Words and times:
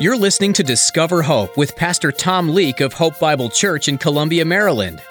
You're 0.00 0.16
listening 0.16 0.52
to 0.52 0.62
Discover 0.62 1.22
Hope 1.22 1.56
with 1.56 1.74
Pastor 1.74 2.12
Tom 2.12 2.50
Leake 2.50 2.80
of 2.80 2.92
Hope 2.92 3.18
Bible 3.18 3.50
Church 3.50 3.88
in 3.88 3.98
Columbia, 3.98 4.44
Maryland. 4.44 5.02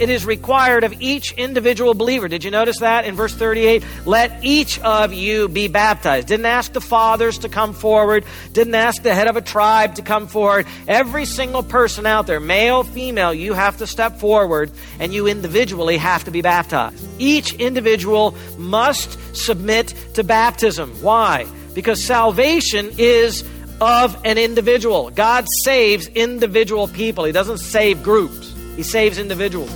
It 0.00 0.10
is 0.10 0.26
required 0.26 0.82
of 0.82 1.00
each 1.00 1.30
individual 1.34 1.94
believer. 1.94 2.26
Did 2.26 2.42
you 2.42 2.50
notice 2.50 2.80
that 2.80 3.04
in 3.04 3.14
verse 3.14 3.32
38? 3.32 3.84
Let 4.06 4.44
each 4.44 4.80
of 4.80 5.12
you 5.12 5.46
be 5.46 5.68
baptized. 5.68 6.26
Didn't 6.26 6.46
ask 6.46 6.72
the 6.72 6.80
fathers 6.80 7.38
to 7.38 7.48
come 7.48 7.74
forward, 7.74 8.24
didn't 8.52 8.74
ask 8.74 9.04
the 9.04 9.14
head 9.14 9.28
of 9.28 9.36
a 9.36 9.40
tribe 9.40 9.94
to 9.94 10.02
come 10.02 10.26
forward. 10.26 10.66
Every 10.88 11.26
single 11.26 11.62
person 11.62 12.06
out 12.06 12.26
there, 12.26 12.40
male, 12.40 12.82
female, 12.82 13.32
you 13.32 13.52
have 13.52 13.76
to 13.76 13.86
step 13.86 14.18
forward 14.18 14.72
and 14.98 15.14
you 15.14 15.28
individually 15.28 15.96
have 15.96 16.24
to 16.24 16.32
be 16.32 16.42
baptized. 16.42 17.06
Each 17.20 17.54
individual 17.54 18.34
must 18.56 19.16
submit 19.36 19.94
to 20.14 20.24
baptism. 20.24 20.90
Why? 21.02 21.46
Because 21.78 22.02
salvation 22.02 22.90
is 22.98 23.44
of 23.80 24.20
an 24.24 24.36
individual. 24.36 25.10
God 25.10 25.46
saves 25.62 26.08
individual 26.08 26.88
people, 26.88 27.22
He 27.22 27.30
doesn't 27.30 27.58
save 27.58 28.02
groups, 28.02 28.52
He 28.74 28.82
saves 28.82 29.16
individuals. 29.16 29.72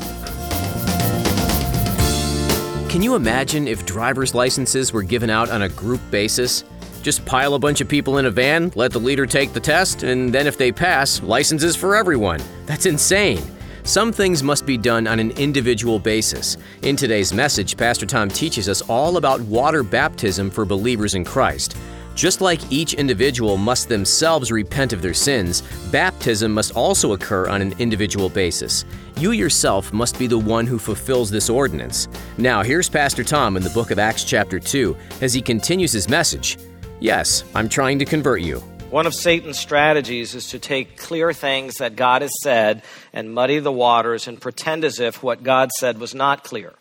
Can 2.90 3.02
you 3.02 3.14
imagine 3.14 3.68
if 3.68 3.86
driver's 3.86 4.34
licenses 4.34 4.92
were 4.92 5.04
given 5.04 5.30
out 5.30 5.48
on 5.48 5.62
a 5.62 5.68
group 5.68 6.00
basis? 6.10 6.64
Just 7.02 7.24
pile 7.24 7.54
a 7.54 7.60
bunch 7.60 7.80
of 7.80 7.88
people 7.88 8.18
in 8.18 8.26
a 8.26 8.32
van, 8.32 8.72
let 8.74 8.90
the 8.90 8.98
leader 8.98 9.24
take 9.24 9.52
the 9.52 9.60
test, 9.60 10.02
and 10.02 10.34
then 10.34 10.48
if 10.48 10.58
they 10.58 10.72
pass, 10.72 11.22
licenses 11.22 11.76
for 11.76 11.94
everyone. 11.94 12.42
That's 12.66 12.84
insane. 12.84 13.44
Some 13.84 14.12
things 14.12 14.44
must 14.44 14.64
be 14.64 14.78
done 14.78 15.08
on 15.08 15.18
an 15.18 15.32
individual 15.32 15.98
basis. 15.98 16.56
In 16.82 16.94
today's 16.94 17.32
message, 17.32 17.76
Pastor 17.76 18.06
Tom 18.06 18.28
teaches 18.28 18.68
us 18.68 18.80
all 18.82 19.16
about 19.16 19.40
water 19.40 19.82
baptism 19.82 20.50
for 20.50 20.64
believers 20.64 21.14
in 21.14 21.24
Christ. 21.24 21.76
Just 22.14 22.40
like 22.40 22.70
each 22.70 22.94
individual 22.94 23.56
must 23.56 23.88
themselves 23.88 24.52
repent 24.52 24.92
of 24.92 25.02
their 25.02 25.14
sins, 25.14 25.62
baptism 25.90 26.52
must 26.52 26.76
also 26.76 27.14
occur 27.14 27.48
on 27.48 27.60
an 27.60 27.74
individual 27.80 28.28
basis. 28.28 28.84
You 29.16 29.32
yourself 29.32 29.92
must 29.92 30.16
be 30.16 30.28
the 30.28 30.38
one 30.38 30.66
who 30.66 30.78
fulfills 30.78 31.30
this 31.30 31.50
ordinance. 31.50 32.06
Now, 32.38 32.62
here's 32.62 32.88
Pastor 32.88 33.24
Tom 33.24 33.56
in 33.56 33.64
the 33.64 33.70
book 33.70 33.90
of 33.90 33.98
Acts, 33.98 34.22
chapter 34.22 34.60
2, 34.60 34.96
as 35.22 35.34
he 35.34 35.42
continues 35.42 35.90
his 35.90 36.08
message. 36.08 36.56
Yes, 37.00 37.42
I'm 37.54 37.68
trying 37.68 37.98
to 37.98 38.04
convert 38.04 38.42
you. 38.42 38.62
One 38.92 39.06
of 39.06 39.14
Satan's 39.14 39.58
strategies 39.58 40.34
is 40.34 40.48
to 40.48 40.58
take 40.58 40.98
clear 40.98 41.32
things 41.32 41.76
that 41.76 41.96
God 41.96 42.20
has 42.20 42.30
said 42.42 42.82
and 43.14 43.32
muddy 43.32 43.58
the 43.58 43.72
waters 43.72 44.28
and 44.28 44.38
pretend 44.38 44.84
as 44.84 45.00
if 45.00 45.22
what 45.22 45.42
God 45.42 45.70
said 45.72 45.98
was 45.98 46.14
not 46.14 46.44
clear. 46.44 46.74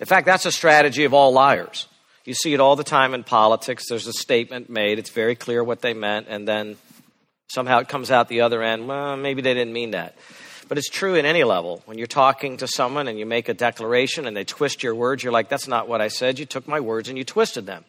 In 0.00 0.04
fact, 0.04 0.26
that's 0.26 0.44
a 0.44 0.52
strategy 0.52 1.04
of 1.04 1.14
all 1.14 1.32
liars. 1.32 1.88
You 2.26 2.34
see 2.34 2.52
it 2.52 2.60
all 2.60 2.76
the 2.76 2.84
time 2.84 3.14
in 3.14 3.24
politics. 3.24 3.86
There's 3.88 4.06
a 4.06 4.12
statement 4.12 4.68
made, 4.68 4.98
it's 4.98 5.08
very 5.08 5.34
clear 5.34 5.64
what 5.64 5.80
they 5.80 5.94
meant, 5.94 6.26
and 6.28 6.46
then 6.46 6.76
somehow 7.48 7.78
it 7.78 7.88
comes 7.88 8.10
out 8.10 8.28
the 8.28 8.42
other 8.42 8.62
end, 8.62 8.86
well, 8.86 9.16
maybe 9.16 9.40
they 9.40 9.54
didn't 9.54 9.72
mean 9.72 9.92
that. 9.92 10.14
But 10.68 10.76
it's 10.76 10.90
true 10.90 11.14
in 11.14 11.24
any 11.24 11.42
level. 11.42 11.80
When 11.86 11.96
you're 11.96 12.06
talking 12.06 12.58
to 12.58 12.68
someone 12.68 13.08
and 13.08 13.18
you 13.18 13.24
make 13.24 13.48
a 13.48 13.54
declaration 13.54 14.26
and 14.26 14.36
they 14.36 14.44
twist 14.44 14.82
your 14.82 14.94
words, 14.94 15.24
you're 15.24 15.32
like, 15.32 15.48
that's 15.48 15.68
not 15.68 15.88
what 15.88 16.02
I 16.02 16.08
said. 16.08 16.38
You 16.38 16.44
took 16.44 16.68
my 16.68 16.80
words 16.80 17.08
and 17.08 17.16
you 17.16 17.24
twisted 17.24 17.64
them. 17.64 17.86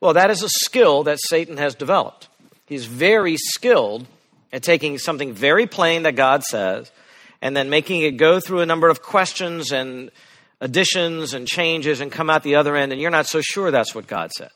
Well, 0.00 0.14
that 0.14 0.30
is 0.30 0.42
a 0.42 0.48
skill 0.48 1.04
that 1.04 1.18
Satan 1.20 1.56
has 1.56 1.74
developed. 1.74 2.28
He's 2.66 2.86
very 2.86 3.36
skilled 3.36 4.06
at 4.52 4.62
taking 4.62 4.98
something 4.98 5.32
very 5.32 5.66
plain 5.66 6.04
that 6.04 6.16
God 6.16 6.42
says 6.42 6.90
and 7.42 7.56
then 7.56 7.68
making 7.68 8.02
it 8.02 8.12
go 8.12 8.40
through 8.40 8.60
a 8.60 8.66
number 8.66 8.88
of 8.88 9.02
questions 9.02 9.72
and 9.72 10.10
additions 10.60 11.34
and 11.34 11.46
changes 11.46 12.00
and 12.00 12.10
come 12.10 12.30
out 12.30 12.42
the 12.42 12.54
other 12.54 12.74
end, 12.74 12.92
and 12.92 13.00
you're 13.00 13.10
not 13.10 13.26
so 13.26 13.40
sure 13.42 13.70
that's 13.70 13.94
what 13.94 14.06
God 14.06 14.30
said. 14.36 14.50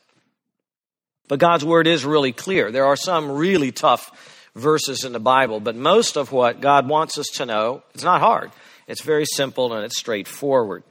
But 1.27 1.39
God's 1.39 1.63
word 1.63 1.85
is 1.85 2.03
really 2.03 2.31
clear. 2.31 2.71
There 2.71 2.85
are 2.85 2.95
some 2.95 3.31
really 3.31 3.71
tough 3.71 4.49
verses 4.55 5.03
in 5.03 5.13
the 5.13 5.19
Bible, 5.19 5.59
but 5.59 5.75
most 5.75 6.17
of 6.17 6.31
what 6.31 6.61
God 6.61 6.89
wants 6.89 7.19
us 7.19 7.27
to 7.35 7.45
know, 7.45 7.83
it's 7.93 8.03
not 8.03 8.21
hard. 8.21 8.51
It's 8.87 9.03
very 9.03 9.25
simple 9.25 9.71
and 9.73 9.85
it's 9.85 9.99
straightforward. 9.99 10.83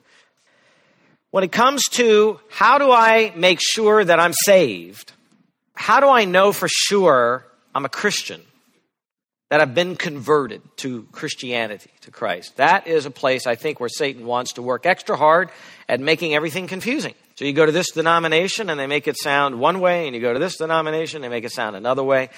When 1.30 1.44
it 1.44 1.52
comes 1.52 1.84
to 1.92 2.40
how 2.48 2.78
do 2.78 2.90
I 2.90 3.32
make 3.36 3.58
sure 3.60 4.02
that 4.02 4.18
I'm 4.18 4.32
saved? 4.32 5.12
How 5.74 6.00
do 6.00 6.08
I 6.08 6.24
know 6.24 6.52
for 6.52 6.68
sure 6.68 7.46
I'm 7.74 7.84
a 7.84 7.90
Christian? 7.90 8.40
That 9.50 9.60
I've 9.60 9.74
been 9.74 9.96
converted 9.96 10.62
to 10.78 11.06
Christianity, 11.12 11.90
to 12.02 12.10
Christ. 12.10 12.56
That 12.56 12.86
is 12.86 13.06
a 13.06 13.10
place 13.10 13.46
I 13.46 13.54
think 13.54 13.78
where 13.78 13.88
Satan 13.88 14.26
wants 14.26 14.54
to 14.54 14.62
work 14.62 14.86
extra 14.86 15.16
hard 15.16 15.50
at 15.88 16.00
making 16.00 16.34
everything 16.34 16.66
confusing. 16.66 17.14
So 17.36 17.44
you 17.44 17.52
go 17.52 17.64
to 17.64 17.72
this 17.72 17.90
denomination 17.92 18.68
and 18.68 18.80
they 18.80 18.86
make 18.86 19.06
it 19.06 19.16
sound 19.18 19.60
one 19.60 19.80
way, 19.80 20.06
and 20.06 20.14
you 20.14 20.20
go 20.20 20.32
to 20.32 20.38
this 20.38 20.56
denomination, 20.56 21.22
they 21.22 21.28
make 21.28 21.44
it 21.44 21.52
sound 21.52 21.76
another 21.76 22.02
way. 22.02 22.30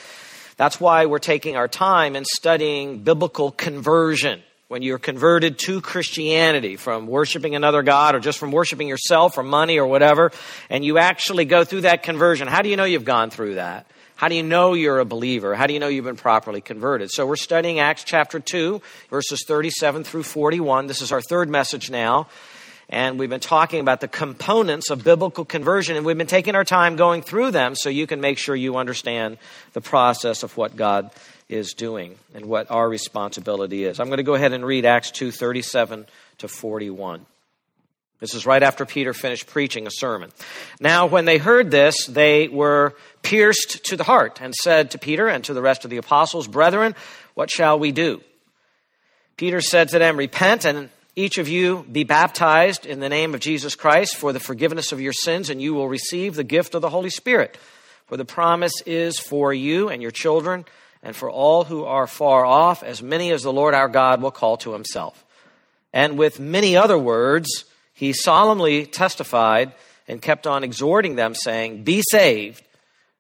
That's 0.57 0.81
why 0.81 1.07
we're 1.07 1.19
taking 1.19 1.57
our 1.57 1.69
time 1.69 2.17
in 2.17 2.25
studying 2.25 3.03
biblical 3.03 3.51
conversion 3.51 4.43
when 4.71 4.83
you're 4.83 5.01
converted 5.01 5.59
to 5.59 5.81
Christianity 5.81 6.77
from 6.77 7.09
worshiping 7.09 7.57
another 7.57 7.83
God 7.83 8.15
or 8.15 8.21
just 8.21 8.39
from 8.39 8.53
worshiping 8.53 8.87
yourself 8.87 9.37
or 9.37 9.43
money 9.43 9.81
or 9.81 9.87
whatever, 9.89 10.31
and 10.69 10.85
you 10.85 10.97
actually 10.97 11.45
go 11.45 11.65
through 11.65 11.81
that 11.81 12.05
conversion, 12.05 12.47
how 12.47 12.63
do 12.63 12.69
you 12.69 12.77
know 12.77 12.85
you've 12.85 13.05
gone 13.05 13.31
through 13.31 13.57
that? 13.57 13.91
How 14.15 14.29
do 14.29 14.37
you 14.37 14.45
know 14.45 14.75
you're 14.75 15.01
a 15.01 15.05
believer? 15.05 15.57
How 15.57 15.67
do 15.67 15.75
you 15.75 15.81
know 15.81 15.89
you've 15.89 16.05
been 16.05 16.15
properly 16.15 16.61
converted? 16.61 17.11
So 17.11 17.27
we're 17.27 17.35
studying 17.35 17.81
Acts 17.81 18.05
chapter 18.05 18.39
2, 18.39 18.81
verses 19.11 19.43
37 19.45 20.05
through 20.05 20.23
41. 20.23 20.87
This 20.87 21.03
is 21.03 21.11
our 21.11 21.21
third 21.21 21.51
message 21.51 21.91
now. 21.91 22.29
And 22.89 23.19
we've 23.19 23.29
been 23.29 23.41
talking 23.41 23.81
about 23.81 24.01
the 24.01 24.09
components 24.09 24.91
of 24.91 25.03
biblical 25.03 25.45
conversion, 25.45 25.97
and 25.97 26.07
we've 26.07 26.19
been 26.19 26.29
taking 26.29 26.55
our 26.55 26.65
time 26.65 26.95
going 26.95 27.23
through 27.23 27.51
them 27.51 27.75
so 27.75 27.89
you 27.89 28.07
can 28.07 28.21
make 28.21 28.39
sure 28.39 28.55
you 28.55 28.77
understand 28.77 29.39
the 29.73 29.81
process 29.81 30.45
of 30.45 30.57
what 30.57 30.77
God 30.77 31.11
is 31.51 31.75
doing 31.75 32.17
and 32.33 32.47
what 32.47 32.71
our 32.71 32.89
responsibility 32.89 33.85
is. 33.85 33.99
I'm 33.99 34.07
going 34.07 34.19
to 34.19 34.23
go 34.23 34.35
ahead 34.35 34.53
and 34.53 34.65
read 34.65 34.87
Acts 34.87 35.11
2 35.11 35.31
37 35.33 36.07
to 36.39 36.49
41. 36.49 37.27
This 38.21 38.35
is 38.35 38.47
right 38.47 38.63
after 38.63 38.85
Peter 38.85 39.13
finished 39.15 39.47
preaching 39.47 39.87
a 39.87 39.91
sermon. 39.91 40.31
Now, 40.79 41.07
when 41.07 41.25
they 41.25 41.39
heard 41.39 41.71
this, 41.71 42.07
they 42.07 42.49
were 42.49 42.95
pierced 43.23 43.85
to 43.87 43.97
the 43.97 44.05
heart 44.05 44.41
and 44.43 44.55
said 44.55 44.91
to 44.91 44.99
Peter 44.99 45.27
and 45.27 45.43
to 45.45 45.55
the 45.55 45.63
rest 45.63 45.85
of 45.85 45.91
the 45.91 45.97
apostles, 45.97 46.47
Brethren, 46.47 46.95
what 47.35 47.51
shall 47.51 47.79
we 47.79 47.93
do? 47.93 48.21
Peter 49.37 49.63
said 49.63 49.89
to 49.89 49.99
them, 49.99 50.19
Repent 50.19 50.67
and 50.67 50.91
each 51.17 51.39
of 51.39 51.49
you 51.49 51.85
be 51.91 52.05
baptized 52.05 52.85
in 52.85 53.01
the 53.01 53.09
name 53.09 53.35
of 53.35 53.41
Jesus 53.41 53.75
Christ 53.75 54.17
for 54.17 54.33
the 54.33 54.41
forgiveness 54.41 54.93
of 54.93 55.01
your 55.01 55.15
sins, 55.15 55.51
and 55.51 55.61
you 55.61 55.75
will 55.75 55.89
receive 55.89 56.35
the 56.35 56.45
gift 56.45 56.75
of 56.75 56.83
the 56.83 56.91
Holy 56.91 57.11
Spirit. 57.11 57.59
For 58.07 58.19
the 58.19 58.25
promise 58.25 58.83
is 58.87 59.19
for 59.19 59.53
you 59.55 59.89
and 59.89 60.03
your 60.03 60.11
children 60.11 60.67
and 61.03 61.17
for 61.17 61.31
all 61.31 61.65
who 61.65 61.85
are 61.85 62.07
far 62.07 62.45
off, 62.45 62.83
as 62.83 63.03
many 63.03 63.31
as 63.31 63.43
the 63.43 63.53
Lord 63.53 63.75
our 63.75 63.89
God 63.89 64.21
will 64.21 64.31
call 64.31 64.57
to 64.59 64.73
himself. 64.73 65.25
And 65.93 66.19
with 66.19 66.39
many 66.39 66.77
other 66.77 66.99
words, 66.99 67.65
he 67.93 68.13
solemnly 68.13 68.87
testified 68.87 69.73
and 70.07 70.21
kept 70.23 70.47
on 70.47 70.65
exhorting 70.65 71.17
them, 71.17 71.35
saying, 71.35 71.85
Be 71.85 72.03
saved 72.11 72.63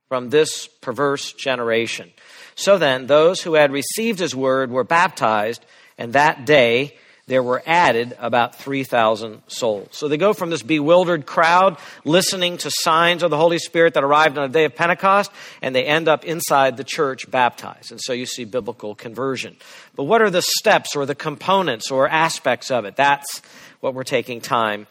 from 0.08 0.30
this 0.30 0.66
perverse 0.66 1.32
generation. 1.32 2.10
So 2.54 2.78
then, 2.78 3.06
those 3.06 3.40
who 3.40 3.54
had 3.54 3.72
received 3.72 4.18
his 4.18 4.34
word 4.34 4.70
were 4.70 4.84
baptized, 4.84 5.64
and 5.96 6.12
that 6.12 6.44
day 6.44 6.96
there 7.30 7.44
were 7.44 7.62
added 7.64 8.16
about 8.18 8.56
3,000 8.56 9.42
souls. 9.46 9.86
So 9.92 10.08
they 10.08 10.16
go 10.16 10.32
from 10.32 10.50
this 10.50 10.64
bewildered 10.64 11.26
crowd 11.26 11.78
listening 12.04 12.56
to 12.58 12.72
signs 12.72 13.22
of 13.22 13.30
the 13.30 13.36
Holy 13.36 13.60
Spirit 13.60 13.94
that 13.94 14.02
arrived 14.02 14.36
on 14.36 14.50
the 14.50 14.52
day 14.52 14.64
of 14.64 14.74
Pentecost, 14.74 15.30
and 15.62 15.72
they 15.72 15.84
end 15.84 16.08
up 16.08 16.24
inside 16.24 16.76
the 16.76 16.82
church 16.82 17.30
baptized. 17.30 17.92
And 17.92 18.00
so 18.00 18.12
you 18.12 18.26
see 18.26 18.44
biblical 18.44 18.96
conversion. 18.96 19.56
But 19.94 20.04
what 20.04 20.22
are 20.22 20.30
the 20.30 20.42
steps 20.42 20.96
or 20.96 21.06
the 21.06 21.14
components 21.14 21.92
or 21.92 22.08
aspects 22.08 22.68
of 22.68 22.84
it? 22.84 22.96
That's 22.96 23.42
what 23.78 23.94
we're 23.94 24.02
taking 24.02 24.40
time 24.40 24.88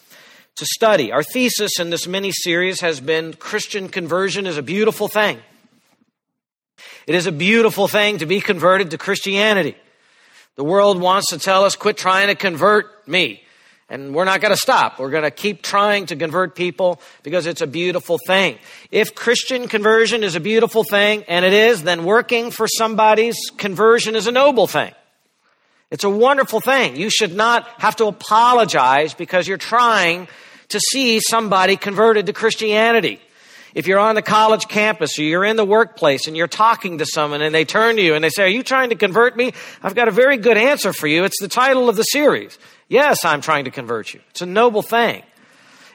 to 0.56 0.66
study. 0.66 1.12
Our 1.12 1.24
thesis 1.24 1.78
in 1.78 1.90
this 1.90 2.08
mini 2.08 2.32
series 2.32 2.80
has 2.80 3.02
been 3.02 3.34
Christian 3.34 3.90
conversion 3.90 4.48
is 4.48 4.56
a 4.56 4.64
beautiful 4.64 5.10
thing. 5.10 5.40
It 7.06 7.16
is 7.16 7.28
a 7.28 7.34
beautiful 7.34 7.90
thing 7.90 8.20
to 8.20 8.26
be 8.26 8.40
converted 8.40 8.92
to 8.92 8.98
Christianity. 8.98 9.76
The 10.60 10.66
world 10.66 11.00
wants 11.00 11.28
to 11.28 11.40
tell 11.40 11.64
us, 11.64 11.78
quit 11.78 11.96
trying 11.96 12.28
to 12.28 12.36
convert 12.36 13.08
me. 13.08 13.42
And 13.88 14.14
we're 14.14 14.26
not 14.26 14.42
going 14.42 14.52
to 14.54 14.60
stop. 14.60 15.00
We're 15.00 15.10
going 15.10 15.24
to 15.24 15.32
keep 15.32 15.62
trying 15.62 16.08
to 16.08 16.18
convert 16.18 16.54
people 16.54 17.00
because 17.24 17.46
it's 17.46 17.62
a 17.62 17.66
beautiful 17.66 18.18
thing. 18.28 18.58
If 18.92 19.16
Christian 19.16 19.70
conversion 19.70 20.22
is 20.22 20.36
a 20.36 20.42
beautiful 20.42 20.84
thing, 20.84 21.24
and 21.30 21.46
it 21.46 21.54
is, 21.54 21.84
then 21.84 22.04
working 22.04 22.52
for 22.52 22.68
somebody's 22.68 23.38
conversion 23.56 24.18
is 24.18 24.28
a 24.28 24.34
noble 24.34 24.68
thing. 24.68 24.92
It's 25.92 26.04
a 26.04 26.10
wonderful 26.10 26.60
thing. 26.60 26.98
You 26.98 27.10
should 27.10 27.34
not 27.34 27.66
have 27.80 27.96
to 27.96 28.08
apologize 28.08 29.14
because 29.14 29.48
you're 29.48 29.58
trying 29.58 30.28
to 30.68 30.80
see 30.92 31.22
somebody 31.22 31.78
converted 31.78 32.26
to 32.26 32.34
Christianity. 32.34 33.22
If 33.76 33.88
you're 33.88 34.00
on 34.00 34.16
the 34.16 34.22
college 34.22 34.68
campus 34.68 35.20
or 35.20 35.24
you're 35.24 35.46
in 35.46 35.56
the 35.56 35.66
workplace 35.66 36.28
and 36.28 36.36
you're 36.36 36.48
talking 36.48 36.98
to 37.00 37.06
someone 37.06 37.42
and 37.42 37.54
they 37.54 37.66
turn 37.66 37.98
to 37.98 38.02
you 38.02 38.16
and 38.16 38.24
they 38.24 38.30
say, 38.30 38.44
Are 38.44 38.48
you 38.48 38.64
trying 38.64 38.90
to 38.90 38.96
convert 38.96 39.38
me? 39.38 39.54
I've 39.84 39.96
got 39.96 40.08
a 40.08 40.12
very 40.12 40.38
good 40.38 40.58
answer 40.58 40.94
for 40.94 41.08
you. 41.08 41.24
It's 41.24 41.40
the 41.40 41.48
title 41.48 41.90
of 41.90 41.96
the 41.96 42.04
series. 42.04 42.58
Yes, 42.88 43.24
I'm 43.24 43.42
trying 43.42 43.66
to 43.66 43.72
convert 43.72 44.14
you. 44.14 44.22
It's 44.32 44.42
a 44.42 44.48
noble 44.48 44.82
thing. 44.82 45.24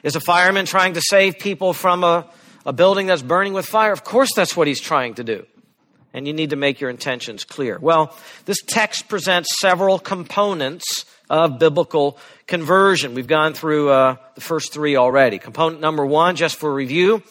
Is 0.03 0.15
a 0.15 0.21
fireman 0.21 0.65
trying 0.65 0.93
to 0.93 1.01
save 1.01 1.39
people 1.39 1.73
from 1.73 2.03
a, 2.03 2.29
a 2.65 2.71
building 2.71 3.07
that's 3.07 3.21
burning 3.21 3.53
with 3.53 3.65
fire, 3.65 3.91
of 3.91 4.03
course 4.03 4.29
that's 4.35 4.55
what 4.55 4.67
he's 4.67 4.79
trying 4.79 5.15
to 5.15 5.23
do. 5.23 5.45
And 6.13 6.27
you 6.27 6.33
need 6.33 6.51
to 6.51 6.55
make 6.55 6.79
your 6.79 6.89
intentions 6.89 7.43
clear. 7.43 7.77
Well, 7.81 8.15
this 8.45 8.61
text 8.65 9.09
presents 9.09 9.49
several 9.59 9.99
components 9.99 11.05
of 11.29 11.59
biblical 11.59 12.17
conversion. 12.47 13.15
We've 13.15 13.27
gone 13.27 13.53
through 13.53 13.89
uh, 13.89 14.15
the 14.35 14.41
first 14.41 14.71
three 14.71 14.95
already. 14.95 15.39
Component 15.39 15.81
number 15.81 16.05
one, 16.05 16.35
just 16.35 16.55
for 16.55 16.73
review, 16.73 17.21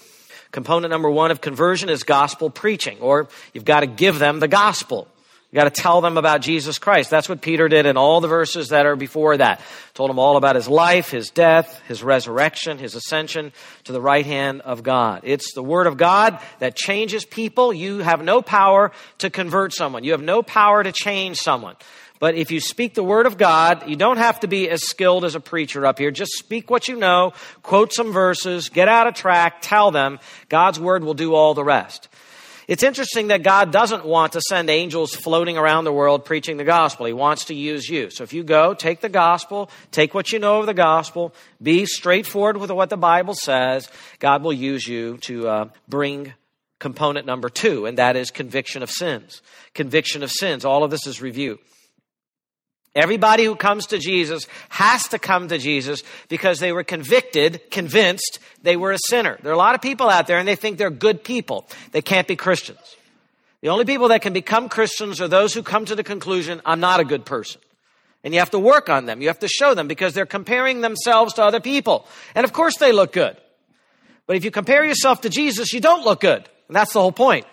component 0.55 0.93
number 0.93 1.11
one 1.11 1.33
of 1.33 1.41
conversion 1.41 1.89
is 1.89 2.05
gospel 2.05 2.49
preaching, 2.49 3.01
or 3.01 3.29
you've 3.53 3.65
got 3.65 3.81
to 3.81 3.89
give 3.89 4.21
them 4.21 4.39
the 4.39 4.47
gospel. 4.47 5.09
You 5.51 5.57
got 5.61 5.73
to 5.73 5.83
tell 5.83 6.01
them 6.01 6.17
about 6.17 6.43
Jesus 6.43 6.79
Christ. 6.79 7.11
That's 7.11 7.29
what 7.29 7.41
Peter 7.41 7.69
did 7.69 7.87
in 7.87 7.97
all 7.97 8.21
the 8.21 8.29
verses 8.29 8.69
that 8.69 8.87
are 8.87 8.95
before 8.95 9.37
that. 9.37 9.61
Told 9.95 10.11
them 10.11 10.19
all 10.21 10.37
about 10.37 10.55
his 10.55 10.69
life, 10.69 11.11
his 11.11 11.31
death, 11.31 11.81
his 11.89 12.05
resurrection, 12.05 12.79
his 12.79 12.95
ascension 12.95 13.53
to 13.85 13.93
the 13.93 14.01
right 14.01 14.25
hand 14.25 14.61
of 14.61 14.85
God. 14.85 15.23
It's 15.25 15.55
the 15.55 15.63
word 15.63 15.89
of 15.89 15.97
God 15.97 16.39
that 16.61 16.77
changes 16.77 17.25
people. 17.25 17.73
You 17.73 17.99
have 17.99 18.23
no 18.23 18.41
power 18.41 18.93
to 19.19 19.31
convert 19.31 19.73
someone. 19.73 20.05
You 20.05 20.13
have 20.13 20.23
no 20.23 20.45
power 20.45 20.85
to 20.85 20.93
change 20.93 21.39
someone. 21.39 21.75
But 22.25 22.37
if 22.37 22.51
you 22.51 22.59
speak 22.59 22.95
the 22.95 23.05
word 23.05 23.27
of 23.27 23.37
God, 23.37 23.87
you 23.87 23.97
don't 23.97 24.17
have 24.17 24.41
to 24.41 24.47
be 24.47 24.71
as 24.71 24.83
skilled 24.83 25.27
as 25.27 25.35
a 25.35 25.41
preacher 25.41 25.85
up 25.85 25.99
here. 25.99 26.11
Just 26.11 26.33
speak 26.39 26.71
what 26.71 26.89
you 26.89 26.97
know, 26.97 27.35
quote 27.63 27.93
some 27.93 28.15
verses, 28.15 28.71
get 28.71 28.89
out 28.89 29.07
of 29.07 29.13
track, 29.13 29.59
tell 29.61 29.91
them. 29.91 30.19
God's 30.49 30.81
word 30.81 31.05
will 31.05 31.13
do 31.13 31.35
all 31.35 31.53
the 31.53 31.63
rest. 31.63 32.09
It's 32.67 32.83
interesting 32.83 33.27
that 33.27 33.43
God 33.43 33.73
doesn't 33.73 34.07
want 34.07 34.33
to 34.33 34.41
send 34.41 34.71
angels 34.71 35.15
floating 35.15 35.59
around 35.59 35.85
the 35.85 35.93
world 35.93 36.25
preaching 36.25 36.57
the 36.57 36.65
gospel. 36.65 37.05
He 37.05 37.13
wants 37.13 37.45
to 37.45 37.55
use 37.55 37.91
you. 37.91 38.09
So 38.09 38.25
if 38.25 38.33
you 38.33 38.43
go, 38.43 38.73
take 38.73 39.03
the 39.03 39.11
gospel, 39.11 39.69
take 39.91 40.15
what 40.15 40.33
you 40.33 40.39
know 40.39 40.61
of 40.61 40.65
the 40.65 40.73
gospel, 40.73 41.35
be 41.63 41.85
straightforward 41.85 42.57
with 42.57 42.71
what 42.71 42.89
the 42.89 42.97
Bible 42.97 43.35
says, 43.35 43.87
God 44.19 44.43
will 44.43 44.55
use 44.55 44.89
you 44.89 45.19
to 45.19 45.47
uh, 45.47 45.69
bring 45.91 46.33
component 46.79 47.27
number 47.27 47.51
two, 47.51 47.85
and 47.85 47.99
that 47.99 48.17
is 48.17 48.31
conviction 48.31 48.83
of 48.83 48.91
sins. 48.91 49.43
Conviction 49.75 50.23
of 50.23 50.31
sins. 50.31 50.65
All 50.65 50.85
of 50.85 50.91
this 50.91 51.07
is 51.07 51.21
review. 51.21 51.59
Everybody 52.95 53.45
who 53.45 53.57
comes 53.57 53.87
to 53.87 53.99
Jesus 53.99 54.47
has 54.69 55.09
to 55.09 55.19
come 55.19 55.49
to 55.49 55.59
Jesus 55.59 56.05
because 56.29 56.61
they 56.61 56.73
were 56.73 56.85
convicted, 56.85 57.71
convinced 57.71 58.39
they 58.63 58.77
were 58.77 58.93
a 58.93 58.99
sinner. 59.09 59.37
There 59.43 59.51
are 59.51 59.55
a 59.55 59.59
lot 59.59 59.75
of 59.75 59.83
people 59.83 60.09
out 60.09 60.29
there 60.29 60.39
and 60.39 60.47
they 60.47 60.55
think 60.55 60.79
they're 60.79 60.91
good 60.91 61.25
people. 61.25 61.67
They 61.91 62.03
can't 62.03 62.29
be 62.29 62.37
Christians. 62.37 62.97
The 63.63 63.71
only 63.71 63.85
people 63.85 64.09
that 64.09 64.23
can 64.23 64.33
become 64.33 64.69
Christians 64.69 65.21
are 65.21 65.27
those 65.27 65.55
who 65.55 65.63
come 65.63 65.87
to 65.87 65.97
the 65.97 66.05
conclusion, 66.05 66.61
I'm 66.65 66.81
not 66.81 67.01
a 67.01 67.05
good 67.05 67.25
person. 67.25 67.61
And 68.23 68.33
you 68.33 68.41
have 68.41 68.51
to 68.51 68.59
work 68.59 68.89
on 68.89 69.07
them. 69.07 69.21
You 69.21 69.29
have 69.29 69.41
to 69.41 69.49
show 69.49 69.75
them 69.75 69.89
because 69.89 70.15
they're 70.15 70.25
comparing 70.25 70.81
themselves 70.81 71.35
to 71.35 71.43
other 71.43 71.61
people. 71.61 72.07
And 72.35 72.45
of 72.45 72.53
course 72.53 72.77
they 72.79 72.93
look 72.93 73.13
good. 73.13 73.37
But 74.27 74.37
if 74.37 74.45
you 74.45 74.51
compare 74.51 74.85
yourself 74.85 75.23
to 75.23 75.29
Jesus, 75.29 75.73
you 75.73 75.81
don't 75.81 76.05
look 76.05 76.21
good. 76.21 76.49
And 76.69 76.77
that's 76.77 76.93
the 76.93 77.01
whole 77.01 77.13
point. 77.13 77.47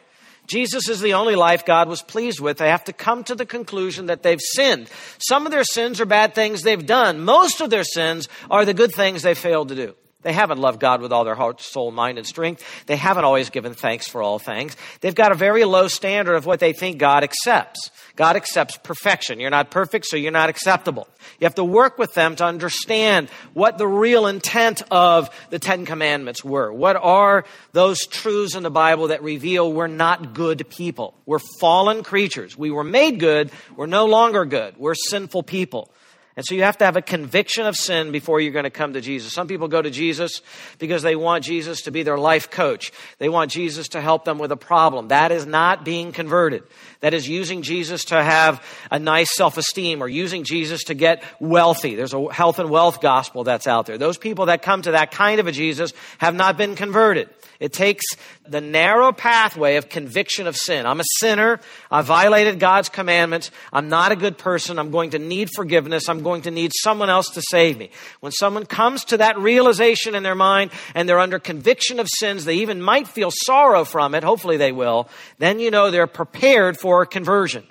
Jesus 0.48 0.90
is 0.90 1.00
the 1.00 1.14
only 1.14 1.36
life 1.36 1.66
God 1.66 1.88
was 1.88 2.02
pleased 2.02 2.40
with. 2.40 2.58
They 2.58 2.70
have 2.70 2.84
to 2.86 2.94
come 2.94 3.24
to 3.26 3.36
the 3.36 3.46
conclusion 3.46 4.08
that 4.08 4.24
they've 4.24 4.42
sinned. 4.42 4.90
Some 5.18 5.46
of 5.46 5.52
their 5.52 5.64
sins 5.64 6.02
are 6.02 6.06
bad 6.06 6.36
things 6.36 6.62
they've 6.62 6.86
done. 6.86 7.22
Most 7.22 7.62
of 7.62 7.70
their 7.70 7.84
sins 7.84 8.28
are 8.50 8.66
the 8.66 8.74
good 8.74 8.94
things 8.94 9.22
they 9.22 9.34
failed 9.34 9.70
to 9.70 9.76
do. 9.76 9.96
They 10.22 10.34
haven't 10.34 10.60
loved 10.60 10.80
God 10.80 11.02
with 11.02 11.12
all 11.12 11.24
their 11.24 11.36
heart, 11.36 11.62
soul, 11.62 11.92
mind, 11.92 12.18
and 12.18 12.28
strength. 12.28 12.64
They 12.86 12.96
haven't 12.96 13.24
always 13.24 13.50
given 13.50 13.74
thanks 13.74 14.08
for 14.08 14.22
all 14.22 14.40
things. 14.40 14.76
They've 15.02 15.16
got 15.16 15.32
a 15.32 15.36
very 15.36 15.64
low 15.66 15.88
standard 15.88 16.36
of 16.36 16.46
what 16.46 16.60
they 16.60 16.74
think 16.74 16.98
God 16.98 17.24
accepts. 17.24 17.90
God 18.16 18.36
accepts 18.36 18.78
perfection. 18.78 19.40
You're 19.40 19.50
not 19.50 19.72
perfect, 19.72 20.06
so 20.06 20.18
you're 20.18 20.32
not 20.32 20.50
acceptable. 20.50 21.08
You 21.40 21.46
have 21.46 21.56
to 21.56 21.64
work 21.64 21.98
with 21.98 22.14
them 22.14 22.36
to 22.36 22.46
understand 22.46 23.30
what 23.54 23.78
the 23.78 23.88
real 23.88 24.28
intent 24.28 24.84
of 24.92 25.30
the 25.50 25.60
Ten 25.60 25.86
Commandments 25.86 26.44
were. 26.44 26.72
What 26.72 26.98
are 26.98 27.46
those 27.72 28.06
truths 28.06 28.56
in 28.56 28.64
the 28.64 28.70
Bible 28.70 29.08
that 29.08 29.24
reveal 29.24 29.72
we're 29.72 29.88
not 29.88 30.34
good 30.34 30.70
people? 30.70 31.16
We're 31.26 31.40
fallen 31.60 32.04
creatures. 32.04 32.58
We 32.58 32.70
were 32.70 32.84
made 32.84 33.20
good. 33.20 33.52
We're 33.76 33.88
no 33.88 34.06
longer 34.06 34.46
good. 34.46 34.78
We're 34.78 34.96
sinful 34.96 35.44
people. 35.44 35.92
And 36.38 36.46
so 36.46 36.56
you 36.56 36.64
have 36.64 36.78
to 36.78 36.86
have 36.86 36.96
a 36.96 37.02
conviction 37.02 37.66
of 37.66 37.76
sin 37.76 38.12
before 38.12 38.40
you're 38.40 38.54
going 38.54 38.64
to 38.64 38.70
come 38.70 38.94
to 38.94 39.02
Jesus. 39.02 39.34
Some 39.34 39.48
people 39.48 39.68
go 39.68 39.82
to 39.82 39.90
Jesus 39.90 40.42
because 40.80 41.02
they 41.02 41.16
want 41.18 41.44
Jesus 41.44 41.82
to 41.82 41.92
be 41.92 42.04
their 42.04 42.18
life 42.18 42.50
coach. 42.50 42.94
They 43.18 43.28
want 43.28 43.52
Jesus 43.52 43.90
to 43.90 44.02
help 44.02 44.24
them 44.24 44.40
with 44.40 44.52
a 44.52 44.58
problem. 44.58 45.10
That 45.10 45.34
is 45.34 45.46
not 45.46 45.84
being 45.84 46.14
converted. 46.14 46.64
That 47.02 47.14
is 47.14 47.28
using 47.28 47.64
Jesus 47.64 48.06
to 48.06 48.24
have 48.24 48.64
a 48.90 48.98
nice 48.98 49.36
self-esteem 49.36 50.02
or 50.02 50.08
using 50.08 50.46
Jesus 50.46 50.86
to 50.86 50.94
get 50.94 51.22
wealthy. 51.40 51.96
There's 51.96 52.14
a 52.14 52.32
health 52.32 52.60
and 52.60 52.70
wealth 52.70 53.02
gospel 53.02 53.44
that's 53.44 53.68
out 53.68 53.86
there. 53.86 53.98
Those 53.98 54.18
people 54.18 54.46
that 54.46 54.62
come 54.62 54.84
to 54.84 54.92
that 54.92 55.12
kind 55.12 55.40
of 55.42 55.48
a 55.48 55.52
Jesus 55.52 55.92
have 56.20 56.36
not 56.36 56.58
been 56.58 56.76
converted. 56.76 57.30
It 57.60 57.74
takes 57.74 58.04
the 58.48 58.62
narrow 58.62 59.12
pathway 59.12 59.76
of 59.76 59.88
conviction 59.88 60.48
of 60.48 60.56
sin. 60.56 60.88
I'm 60.88 61.00
a 61.00 61.06
sinner. 61.20 61.60
I 61.92 62.02
violated 62.02 62.60
God's 62.60 62.90
commandments. 62.90 63.52
I'm 63.72 63.88
not 63.88 64.12
a 64.12 64.16
good 64.16 64.40
person. 64.40 64.80
I'm 64.80 64.90
going 64.90 65.12
to 65.12 65.20
need 65.20 65.50
forgiveness. 65.56 66.10
I'm 66.10 66.21
going 66.24 66.44
to 66.44 66.52
need 66.52 66.72
someone 66.74 67.10
else 67.10 67.30
to 67.32 67.42
save 67.50 67.78
me. 67.78 67.92
When 68.20 68.32
someone 68.32 68.66
comes 68.66 69.06
to 69.06 69.18
that 69.18 69.38
realization 69.38 70.16
in 70.16 70.24
their 70.24 70.36
mind 70.36 70.72
and 70.96 71.08
they're 71.08 71.20
under 71.20 71.40
conviction 71.40 72.00
of 72.00 72.08
sins, 72.10 72.46
they 72.46 72.56
even 72.56 72.82
might 72.82 73.08
feel 73.08 73.32
sorrow 73.32 73.84
from 73.84 74.16
it. 74.16 74.24
Hopefully 74.24 74.58
they 74.58 74.72
will. 74.72 75.10
Then 75.38 75.60
you 75.60 75.72
know 75.72 75.92
they're 75.92 76.08
prepared 76.08 76.78
for 76.78 77.06
conversion. 77.06 77.66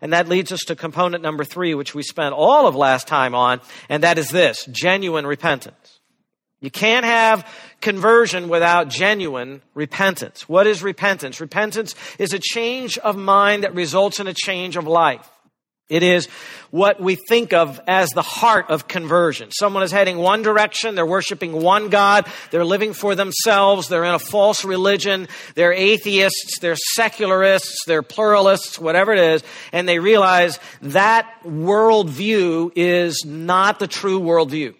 And 0.00 0.12
that 0.12 0.28
leads 0.28 0.52
us 0.52 0.60
to 0.66 0.76
component 0.76 1.22
number 1.22 1.44
three, 1.44 1.74
which 1.74 1.94
we 1.94 2.02
spent 2.02 2.34
all 2.34 2.66
of 2.66 2.74
last 2.74 3.08
time 3.08 3.34
on, 3.34 3.60
and 3.88 4.02
that 4.02 4.18
is 4.18 4.28
this 4.28 4.66
genuine 4.70 5.26
repentance. 5.26 6.00
You 6.60 6.70
can't 6.70 7.04
have 7.04 7.46
conversion 7.82 8.48
without 8.48 8.88
genuine 8.88 9.60
repentance. 9.74 10.48
What 10.48 10.66
is 10.66 10.82
repentance? 10.82 11.40
Repentance 11.40 11.94
is 12.18 12.32
a 12.32 12.38
change 12.38 12.96
of 12.98 13.16
mind 13.16 13.64
that 13.64 13.74
results 13.74 14.18
in 14.18 14.26
a 14.26 14.34
change 14.34 14.76
of 14.76 14.86
life. 14.86 15.28
It 15.90 16.02
is 16.02 16.28
what 16.70 16.98
we 16.98 17.14
think 17.14 17.52
of 17.52 17.78
as 17.86 18.10
the 18.10 18.22
heart 18.22 18.70
of 18.70 18.88
conversion. 18.88 19.50
Someone 19.50 19.82
is 19.82 19.92
heading 19.92 20.16
one 20.16 20.40
direction, 20.40 20.94
they're 20.94 21.04
worshiping 21.04 21.52
one 21.52 21.90
God, 21.90 22.26
they're 22.50 22.64
living 22.64 22.94
for 22.94 23.14
themselves, 23.14 23.88
they're 23.88 24.04
in 24.04 24.14
a 24.14 24.18
false 24.18 24.64
religion, 24.64 25.28
they're 25.54 25.74
atheists, 25.74 26.58
they're 26.60 26.76
secularists, 26.94 27.84
they're 27.86 28.02
pluralists, 28.02 28.78
whatever 28.78 29.12
it 29.12 29.18
is, 29.18 29.44
and 29.72 29.86
they 29.86 29.98
realize 29.98 30.58
that 30.80 31.30
worldview 31.44 32.72
is 32.74 33.22
not 33.26 33.78
the 33.78 33.86
true 33.86 34.20
worldview. 34.20 34.74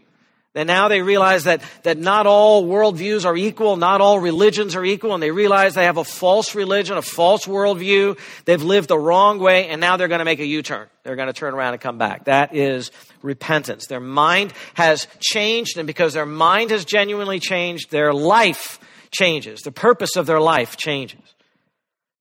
And 0.56 0.68
now 0.68 0.86
they 0.86 1.02
realize 1.02 1.44
that, 1.44 1.62
that 1.82 1.98
not 1.98 2.26
all 2.26 2.64
worldviews 2.64 3.24
are 3.24 3.36
equal, 3.36 3.76
not 3.76 4.00
all 4.00 4.20
religions 4.20 4.76
are 4.76 4.84
equal, 4.84 5.12
and 5.12 5.22
they 5.22 5.32
realize 5.32 5.74
they 5.74 5.84
have 5.84 5.96
a 5.96 6.04
false 6.04 6.54
religion, 6.54 6.96
a 6.96 7.02
false 7.02 7.46
worldview. 7.46 8.16
They've 8.44 8.62
lived 8.62 8.88
the 8.88 8.98
wrong 8.98 9.40
way, 9.40 9.68
and 9.68 9.80
now 9.80 9.96
they're 9.96 10.06
going 10.06 10.20
to 10.20 10.24
make 10.24 10.38
a 10.38 10.46
U-turn. 10.46 10.86
They're 11.02 11.16
going 11.16 11.26
to 11.26 11.32
turn 11.32 11.54
around 11.54 11.72
and 11.72 11.82
come 11.82 11.98
back. 11.98 12.26
That 12.26 12.54
is 12.54 12.92
repentance. 13.20 13.88
Their 13.88 13.98
mind 13.98 14.52
has 14.74 15.08
changed, 15.18 15.76
and 15.76 15.88
because 15.88 16.14
their 16.14 16.24
mind 16.26 16.70
has 16.70 16.84
genuinely 16.84 17.40
changed, 17.40 17.90
their 17.90 18.12
life 18.14 18.78
changes. 19.10 19.62
The 19.62 19.72
purpose 19.72 20.14
of 20.14 20.26
their 20.26 20.40
life 20.40 20.76
changes. 20.76 21.33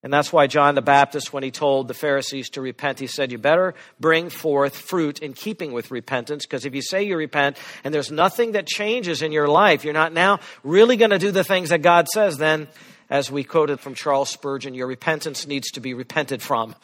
And 0.04 0.12
that's 0.12 0.34
why 0.34 0.48
John 0.48 0.76
the 0.76 0.82
Baptist, 0.82 1.32
when 1.32 1.44
he 1.44 1.52
told 1.52 1.88
the 1.88 1.94
Pharisees 1.94 2.50
to 2.52 2.62
repent, 2.62 3.00
he 3.00 3.08
said, 3.08 3.32
You 3.32 3.38
better 3.38 3.74
bring 4.02 4.30
forth 4.30 4.76
fruit 4.76 5.20
in 5.20 5.34
keeping 5.34 5.72
with 5.72 5.92
repentance, 5.92 6.46
because 6.46 6.66
if 6.66 6.76
you 6.76 6.82
say 6.82 7.04
you 7.04 7.16
repent 7.16 7.58
and 7.86 7.94
there's 7.94 8.12
nothing 8.12 8.52
that 8.52 8.68
changes 8.68 9.22
in 9.22 9.32
your 9.32 9.48
life, 9.48 9.86
you're 9.86 9.94
not 9.94 10.12
now 10.12 10.42
really 10.64 10.98
going 10.98 11.12
to 11.12 11.20
do 11.20 11.32
the 11.32 11.46
things 11.46 11.70
that 11.70 11.82
God 11.82 12.10
says, 12.10 12.38
then, 12.38 12.68
as 13.10 13.32
we 13.32 13.46
quoted 13.46 13.80
from 13.80 13.96
Charles 13.96 14.30
Spurgeon, 14.30 14.74
your 14.74 14.88
repentance 14.88 15.48
needs 15.48 15.72
to 15.72 15.80
be 15.80 15.94
repented 15.94 16.42
from 16.42 16.76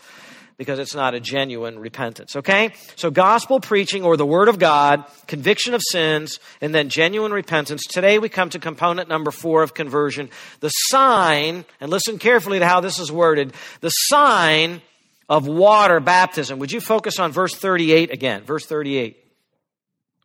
because 0.59 0.77
it's 0.77 0.93
not 0.93 1.15
a 1.15 1.21
genuine 1.21 1.79
repentance. 1.79 2.35
Okay? 2.35 2.73
So 2.97 3.09
gospel 3.09 3.61
preaching 3.61 4.03
or 4.03 4.17
the 4.17 4.25
word 4.25 4.49
of 4.49 4.59
God, 4.59 5.05
conviction 5.25 5.73
of 5.73 5.81
sins, 5.89 6.37
and 6.59 6.75
then 6.75 6.89
genuine 6.89 7.31
repentance. 7.31 7.81
Today 7.87 8.19
we 8.19 8.27
come 8.27 8.49
to 8.49 8.59
component 8.59 9.07
number 9.07 9.31
four 9.31 9.63
of 9.63 9.73
conversion. 9.73 10.29
The 10.59 10.67
sign, 10.67 11.63
and 11.79 11.89
listen 11.89 12.19
carefully 12.19 12.59
to 12.59 12.67
how 12.67 12.81
this 12.81 12.99
is 12.99 13.09
worded, 13.09 13.53
the 13.79 13.89
sign 13.89 14.81
of 15.29 15.47
water 15.47 16.01
baptism. 16.01 16.59
Would 16.59 16.73
you 16.73 16.81
focus 16.81 17.19
on 17.19 17.31
verse 17.31 17.55
38 17.55 18.11
again? 18.11 18.43
Verse 18.43 18.65
38. 18.65 19.15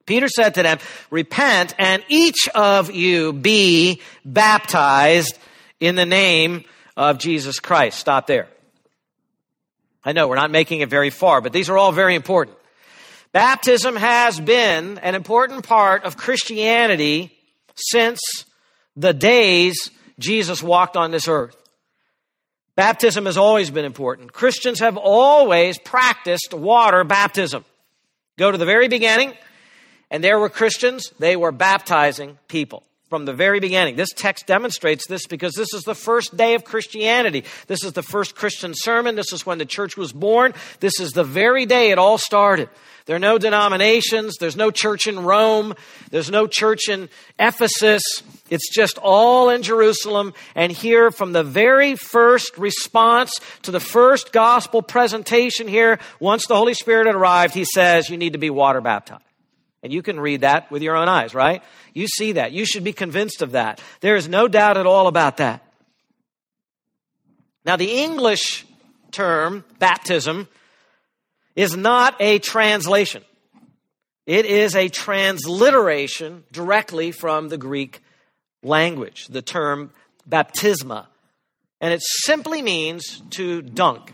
Peter 0.05 0.27
said 0.27 0.55
to 0.55 0.65
them, 0.65 0.79
repent 1.11 1.77
and 1.79 2.03
each 2.09 2.49
of 2.57 2.91
you 2.91 3.33
be 3.33 4.03
baptized 4.25 5.39
in 5.79 5.95
the 5.95 6.05
name 6.05 6.65
of 6.97 7.19
Jesus 7.19 7.61
Christ. 7.61 8.01
Stop 8.01 8.27
there. 8.27 8.49
I 10.05 10.13
know 10.13 10.29
we're 10.29 10.37
not 10.37 10.51
making 10.51 10.81
it 10.81 10.91
very 10.91 11.11
far, 11.11 11.41
but 11.41 11.53
these 11.53 11.71
are 11.71 11.79
all 11.79 11.93
very 11.93 12.15
important. 12.15 12.57
Baptism 13.33 13.97
has 13.97 14.39
been 14.39 14.99
an 14.99 15.15
important 15.15 15.67
part 15.67 16.05
of 16.05 16.17
Christianity 16.17 17.37
since 17.75 18.21
the 18.97 19.13
days 19.13 19.91
Jesus 20.19 20.63
walked 20.63 20.97
on 20.97 21.11
this 21.11 21.27
earth. 21.27 21.57
Baptism 22.77 23.27
has 23.27 23.37
always 23.37 23.71
been 23.71 23.85
important. 23.85 24.33
Christians 24.33 24.81
have 24.81 24.97
always 24.97 25.79
practiced 25.79 26.53
water 26.53 27.05
baptism. 27.05 27.65
Go 28.37 28.51
to 28.51 28.59
the 28.59 28.67
very 28.67 28.89
beginning, 28.89 29.33
and 30.11 30.23
there 30.23 30.39
were 30.39 30.49
Christians, 30.49 31.13
they 31.19 31.37
were 31.37 31.53
baptizing 31.53 32.39
people. 32.49 32.85
From 33.15 33.27
the 33.27 33.33
very 33.33 33.61
beginning. 33.61 33.95
This 33.95 34.11
text 34.11 34.45
demonstrates 34.45 35.07
this 35.07 35.29
because 35.29 35.53
this 35.53 35.73
is 35.73 35.85
the 35.85 35.95
first 35.95 36.37
day 36.37 36.57
of 36.57 36.65
Christianity. 36.65 37.45
This 37.69 37.85
is 37.85 37.93
the 37.93 38.03
first 38.03 38.35
Christian 38.35 38.73
sermon. 38.75 39.15
This 39.15 39.33
is 39.33 39.47
when 39.47 39.59
the 39.59 39.65
church 39.65 39.97
was 39.97 40.13
born. 40.13 40.53
This 40.81 40.99
is 40.99 41.13
the 41.13 41.23
very 41.23 41.65
day 41.65 41.93
it 41.93 41.99
all 41.99 42.19
started. 42.19 42.69
There 43.07 43.15
are 43.15 43.21
no 43.21 43.39
denominations. 43.39 44.35
There's 44.41 44.57
no 44.57 44.73
church 44.73 45.07
in 45.07 45.21
Rome. 45.21 45.77
There's 46.11 46.29
no 46.29 46.49
church 46.49 46.89
in 46.89 47.09
Ephesus. 47.39 48.03
It's 48.51 48.69
just 48.75 48.99
all 48.99 49.49
in 49.49 49.63
Jerusalem. 49.63 50.35
And 50.57 50.73
here, 50.73 51.13
from 51.13 51.31
the 51.31 51.45
very 51.45 51.95
first 51.95 52.59
response 52.59 53.39
to 53.63 53.71
the 53.71 53.79
first 53.79 54.33
gospel 54.33 54.83
presentation 54.83 55.69
here, 55.69 56.01
once 56.19 56.49
the 56.49 56.57
Holy 56.57 56.75
Spirit 56.75 57.07
had 57.07 57.15
arrived, 57.15 57.55
he 57.55 57.65
says, 57.65 58.11
You 58.11 58.17
need 58.17 58.33
to 58.33 58.41
be 58.41 58.51
water 58.51 58.81
baptized. 58.81 59.23
And 59.85 59.93
you 59.93 60.03
can 60.03 60.19
read 60.19 60.41
that 60.41 60.71
with 60.71 60.83
your 60.83 60.97
own 60.97 61.09
eyes, 61.09 61.35
right? 61.35 61.63
You 61.95 62.09
see 62.09 62.33
that. 62.33 62.53
You 62.53 62.67
should 62.67 62.85
be 62.85 62.93
convinced 62.93 63.41
of 63.41 63.53
that. 63.53 63.81
There 64.01 64.17
is 64.17 64.29
no 64.29 64.49
doubt 64.49 64.77
at 64.77 64.87
all 64.87 65.07
about 65.07 65.39
that. 65.39 65.65
Now, 67.65 67.77
the 67.77 68.03
English 68.03 68.67
term, 69.13 69.65
baptism, 69.79 70.49
is 71.57 71.77
not 71.77 72.17
a 72.21 72.41
translation. 72.41 73.23
It 74.27 74.45
is 74.45 74.75
a 74.75 74.89
transliteration 74.89 76.45
directly 76.51 77.13
from 77.13 77.49
the 77.49 77.59
Greek 77.59 78.03
language, 78.63 79.27
the 79.29 79.43
term 79.43 79.93
baptisma. 80.29 81.07
And 81.81 81.93
it 81.93 82.03
simply 82.03 82.61
means 82.61 83.23
to 83.31 83.63
dunk. 83.63 84.13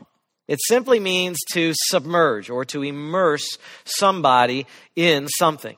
It 0.49 0.59
simply 0.67 0.99
means 0.99 1.39
to 1.53 1.73
submerge 1.75 2.51
or 2.51 2.65
to 2.67 2.83
immerse 2.83 3.59
somebody 3.85 4.67
in 4.97 5.29
something. 5.29 5.77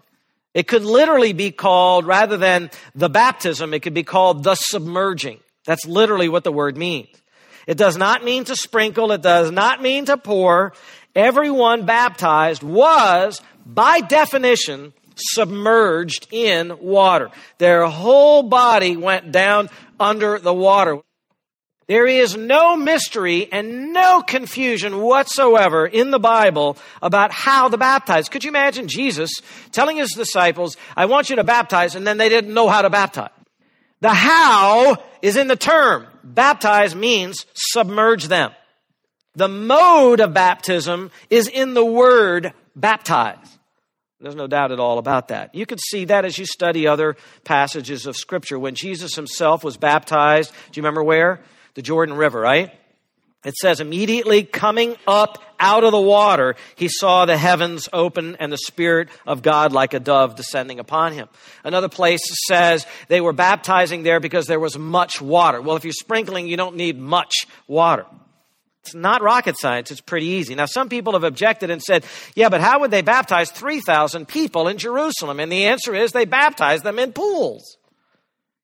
It 0.55 0.69
could 0.69 0.85
literally 0.85 1.33
be 1.33 1.51
called, 1.51 2.07
rather 2.07 2.37
than 2.37 2.71
the 2.95 3.09
baptism, 3.09 3.73
it 3.73 3.81
could 3.81 3.95
be 3.95 4.03
called 4.03 4.45
the 4.45 4.55
submerging. 4.55 5.41
That's 5.65 5.87
literally 5.87 6.29
what 6.29 6.45
the 6.45 6.53
word 6.53 6.77
means. 6.77 7.09
It 7.67 7.77
does 7.77 7.97
not 7.97 8.25
mean 8.25 8.45
to 8.45 8.57
sprinkle. 8.57 9.13
It 9.13 9.23
does 9.23 9.51
not 9.51 9.81
mean 9.81 10.07
to 10.07 10.17
pour. 10.17 10.73
Everyone 11.15 11.87
baptized 11.87 12.63
was, 12.63 13.41
by 13.65 14.01
definition, 14.01 14.93
submerged 15.17 16.27
in 16.33 16.77
water. 16.81 17.31
Their 17.59 17.87
whole 17.87 18.43
body 18.43 18.97
went 18.97 19.31
down 19.31 19.71
under 20.01 20.39
the 20.39 20.55
water. 20.55 21.01
There 21.93 22.07
is 22.07 22.35
no 22.39 22.75
mystery 22.75 23.53
and 23.53 23.93
no 23.93 24.23
confusion 24.23 25.03
whatsoever 25.03 25.87
in 25.87 26.11
the 26.11 26.19
Bible 26.19 26.79
about 27.03 27.33
how 27.33 27.69
to 27.69 27.77
baptize. 27.77 28.31
Could 28.31 28.45
you 28.45 28.49
imagine 28.49 28.89
Jesus 28.89 29.31
telling 29.73 29.99
his 29.99 30.13
disciples, 30.13 30.79
I 30.97 31.05
want 31.05 31.29
you 31.29 31.37
to 31.37 31.45
baptize, 31.45 31.95
and 31.95 32.07
then 32.07 32.17
they 32.17 32.31
didn't 32.31 32.55
know 32.55 32.71
how 32.71 32.81
to 32.81 32.89
baptize? 32.89 33.29
The 34.01 34.09
how 34.09 35.05
is 35.21 35.37
in 35.37 35.49
the 35.49 35.55
term. 35.57 36.07
Baptize 36.25 36.97
means 36.97 37.45
submerge 37.53 38.25
them. 38.29 38.53
The 39.35 39.49
mode 39.49 40.21
of 40.21 40.33
baptism 40.33 41.11
is 41.29 41.47
in 41.47 41.75
the 41.75 41.85
word 41.85 42.55
baptize. 42.75 43.59
There's 44.19 44.35
no 44.35 44.47
doubt 44.47 44.73
at 44.73 44.81
all 44.81 44.97
about 44.97 45.29
that. 45.29 45.55
You 45.55 45.67
can 45.67 45.77
see 45.77 46.07
that 46.07 46.25
as 46.25 46.39
you 46.39 46.47
study 46.47 46.87
other 46.87 47.19
passages 47.45 48.07
of 48.07 48.17
Scripture. 48.17 48.59
When 48.59 48.75
Jesus 48.75 49.15
himself 49.15 49.63
was 49.63 49.77
baptized, 49.77 50.53
do 50.71 50.81
you 50.81 50.83
remember 50.83 51.03
where? 51.03 51.43
The 51.75 51.83
Jordan 51.83 52.17
River, 52.17 52.41
right? 52.41 52.73
It 53.45 53.55
says, 53.57 53.81
immediately 53.81 54.45
coming 54.45 54.97
up 55.07 55.43
out 55.59 55.83
of 55.83 55.91
the 55.91 56.01
water, 56.01 56.55
he 56.77 56.89
saw 56.89 57.25
the 57.25 57.37
heavens 57.37 57.89
open 57.93 58.37
and 58.37 58.53
the 58.53 58.59
Spirit 58.59 59.09
of 59.27 59.43
God 59.43 59.73
like 59.73 59.95
a 59.95 60.01
dove 60.01 60.37
descending 60.37 60.79
upon 60.79 61.13
him. 61.13 61.29
Another 61.65 61.89
place 61.89 62.21
says 62.47 62.87
they 63.09 63.21
were 63.21 63.33
baptizing 63.33 64.05
there 64.05 64.21
because 64.21 64.47
there 64.47 64.61
was 64.61 64.79
much 64.79 65.21
water. 65.21 65.61
Well, 65.61 65.77
if 65.77 65.85
you're 65.85 65.93
sprinkling, 65.93 66.47
you 66.47 66.57
don't 66.57 66.77
need 66.77 66.99
much 66.99 67.33
water. 67.67 68.07
It's 68.85 68.95
not 68.95 69.23
rocket 69.23 69.57
science. 69.59 69.91
It's 69.91 70.01
pretty 70.01 70.27
easy. 70.27 70.55
Now, 70.55 70.67
some 70.67 70.89
people 70.89 71.13
have 71.15 71.25
objected 71.25 71.71
and 71.71 71.83
said, 71.83 72.05
yeah, 72.35 72.49
but 72.49 72.61
how 72.61 72.81
would 72.81 72.91
they 72.91 73.03
baptize 73.03 73.51
3,000 73.51 74.27
people 74.27 74.69
in 74.69 74.79
Jerusalem? 74.79 75.41
And 75.41 75.51
the 75.51 75.67
answer 75.67 75.95
is 75.95 76.13
they 76.13 76.25
baptized 76.25 76.85
them 76.85 76.99
in 76.99 77.13
pools. 77.13 77.77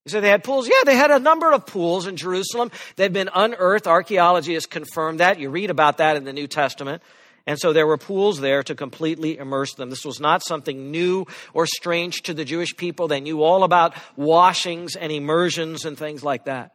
You 0.08 0.18
say 0.18 0.20
they 0.20 0.30
had 0.30 0.42
pools? 0.42 0.66
Yeah, 0.66 0.84
they 0.86 0.96
had 0.96 1.10
a 1.10 1.18
number 1.18 1.52
of 1.52 1.66
pools 1.66 2.06
in 2.06 2.16
Jerusalem. 2.16 2.70
They've 2.96 3.12
been 3.12 3.28
unearthed. 3.34 3.86
Archaeology 3.86 4.54
has 4.54 4.64
confirmed 4.64 5.20
that. 5.20 5.38
You 5.38 5.50
read 5.50 5.68
about 5.68 5.98
that 5.98 6.16
in 6.16 6.24
the 6.24 6.32
New 6.32 6.46
Testament. 6.46 7.02
And 7.46 7.58
so 7.58 7.74
there 7.74 7.86
were 7.86 7.98
pools 7.98 8.40
there 8.40 8.62
to 8.62 8.74
completely 8.74 9.36
immerse 9.36 9.74
them. 9.74 9.90
This 9.90 10.06
was 10.06 10.18
not 10.18 10.42
something 10.42 10.90
new 10.90 11.26
or 11.52 11.66
strange 11.66 12.22
to 12.22 12.32
the 12.32 12.44
Jewish 12.44 12.74
people. 12.74 13.06
They 13.06 13.20
knew 13.20 13.42
all 13.42 13.64
about 13.64 13.94
washings 14.16 14.96
and 14.96 15.12
immersions 15.12 15.84
and 15.84 15.98
things 15.98 16.24
like 16.24 16.46
that. 16.46 16.72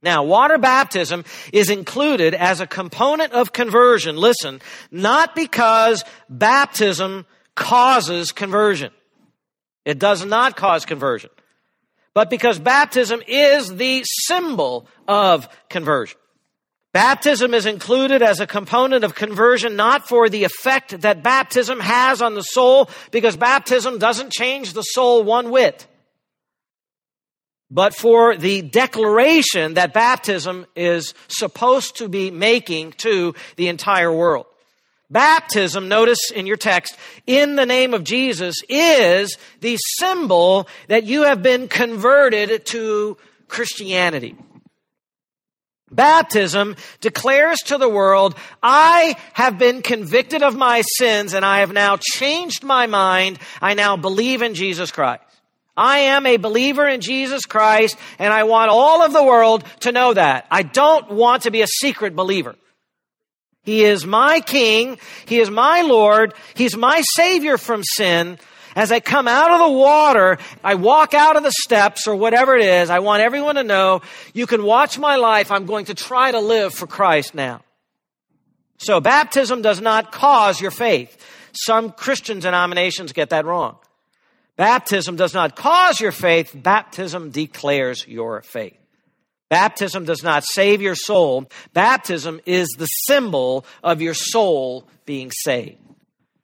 Now, 0.00 0.22
water 0.22 0.58
baptism 0.58 1.24
is 1.52 1.70
included 1.70 2.34
as 2.34 2.60
a 2.60 2.68
component 2.68 3.32
of 3.32 3.52
conversion. 3.52 4.16
Listen, 4.16 4.60
not 4.92 5.34
because 5.34 6.04
baptism 6.28 7.26
causes 7.56 8.30
conversion. 8.30 8.92
It 9.84 9.98
does 9.98 10.24
not 10.24 10.56
cause 10.56 10.84
conversion 10.86 11.30
but 12.14 12.30
because 12.30 12.58
baptism 12.58 13.20
is 13.26 13.74
the 13.76 14.04
symbol 14.04 14.86
of 15.06 15.48
conversion. 15.68 16.18
Baptism 16.92 17.54
is 17.54 17.66
included 17.66 18.22
as 18.22 18.38
a 18.38 18.46
component 18.46 19.02
of 19.02 19.16
conversion, 19.16 19.74
not 19.74 20.06
for 20.06 20.28
the 20.28 20.44
effect 20.44 21.00
that 21.00 21.24
baptism 21.24 21.80
has 21.80 22.22
on 22.22 22.36
the 22.36 22.42
soul, 22.42 22.88
because 23.10 23.36
baptism 23.36 23.98
doesn't 23.98 24.32
change 24.32 24.72
the 24.72 24.82
soul 24.82 25.24
one 25.24 25.50
whit, 25.50 25.88
but 27.68 27.96
for 27.96 28.36
the 28.36 28.62
declaration 28.62 29.74
that 29.74 29.92
baptism 29.92 30.66
is 30.76 31.14
supposed 31.26 31.96
to 31.96 32.08
be 32.08 32.30
making 32.30 32.92
to 32.92 33.34
the 33.56 33.66
entire 33.66 34.12
world. 34.12 34.46
Baptism, 35.10 35.88
notice 35.88 36.30
in 36.30 36.46
your 36.46 36.56
text, 36.56 36.96
in 37.26 37.56
the 37.56 37.66
name 37.66 37.92
of 37.92 38.04
Jesus 38.04 38.56
is 38.68 39.36
the 39.60 39.76
symbol 39.98 40.66
that 40.88 41.04
you 41.04 41.22
have 41.24 41.42
been 41.42 41.68
converted 41.68 42.64
to 42.66 43.16
Christianity. 43.46 44.34
Baptism 45.90 46.74
declares 47.00 47.58
to 47.66 47.78
the 47.78 47.88
world, 47.88 48.34
I 48.62 49.16
have 49.34 49.58
been 49.58 49.82
convicted 49.82 50.42
of 50.42 50.56
my 50.56 50.82
sins 50.96 51.34
and 51.34 51.44
I 51.44 51.60
have 51.60 51.72
now 51.72 51.98
changed 52.00 52.64
my 52.64 52.86
mind. 52.86 53.38
I 53.60 53.74
now 53.74 53.96
believe 53.96 54.42
in 54.42 54.54
Jesus 54.54 54.90
Christ. 54.90 55.22
I 55.76 55.98
am 55.98 56.26
a 56.26 56.36
believer 56.36 56.88
in 56.88 57.00
Jesus 57.00 57.44
Christ 57.44 57.96
and 58.18 58.32
I 58.32 58.44
want 58.44 58.70
all 58.70 59.02
of 59.02 59.12
the 59.12 59.22
world 59.22 59.64
to 59.80 59.92
know 59.92 60.14
that. 60.14 60.46
I 60.50 60.62
don't 60.62 61.10
want 61.10 61.42
to 61.42 61.50
be 61.50 61.62
a 61.62 61.66
secret 61.66 62.16
believer. 62.16 62.56
He 63.64 63.84
is 63.84 64.06
my 64.06 64.40
King. 64.40 64.98
He 65.26 65.40
is 65.40 65.50
my 65.50 65.82
Lord. 65.82 66.34
He's 66.54 66.76
my 66.76 67.02
Savior 67.14 67.58
from 67.58 67.82
sin. 67.82 68.38
As 68.76 68.90
I 68.90 69.00
come 69.00 69.28
out 69.28 69.52
of 69.52 69.60
the 69.60 69.78
water, 69.78 70.38
I 70.62 70.74
walk 70.74 71.14
out 71.14 71.36
of 71.36 71.42
the 71.42 71.52
steps 71.64 72.06
or 72.06 72.16
whatever 72.16 72.56
it 72.56 72.64
is, 72.64 72.90
I 72.90 72.98
want 72.98 73.22
everyone 73.22 73.54
to 73.54 73.62
know 73.62 74.02
you 74.32 74.46
can 74.46 74.64
watch 74.64 74.98
my 74.98 75.16
life. 75.16 75.50
I'm 75.52 75.64
going 75.64 75.86
to 75.86 75.94
try 75.94 76.32
to 76.32 76.40
live 76.40 76.74
for 76.74 76.86
Christ 76.86 77.34
now. 77.34 77.62
So 78.78 79.00
baptism 79.00 79.62
does 79.62 79.80
not 79.80 80.10
cause 80.10 80.60
your 80.60 80.72
faith. 80.72 81.16
Some 81.52 81.92
Christian 81.92 82.40
denominations 82.40 83.12
get 83.12 83.30
that 83.30 83.44
wrong. 83.44 83.76
Baptism 84.56 85.16
does 85.16 85.34
not 85.34 85.56
cause 85.56 86.00
your 86.00 86.12
faith. 86.12 86.50
Baptism 86.54 87.30
declares 87.30 88.06
your 88.06 88.42
faith. 88.42 88.76
Baptism 89.50 90.04
does 90.04 90.22
not 90.22 90.44
save 90.44 90.80
your 90.80 90.94
soul. 90.94 91.48
Baptism 91.72 92.40
is 92.46 92.68
the 92.78 92.86
symbol 92.86 93.64
of 93.82 94.00
your 94.00 94.14
soul 94.14 94.88
being 95.04 95.30
saved. 95.30 95.78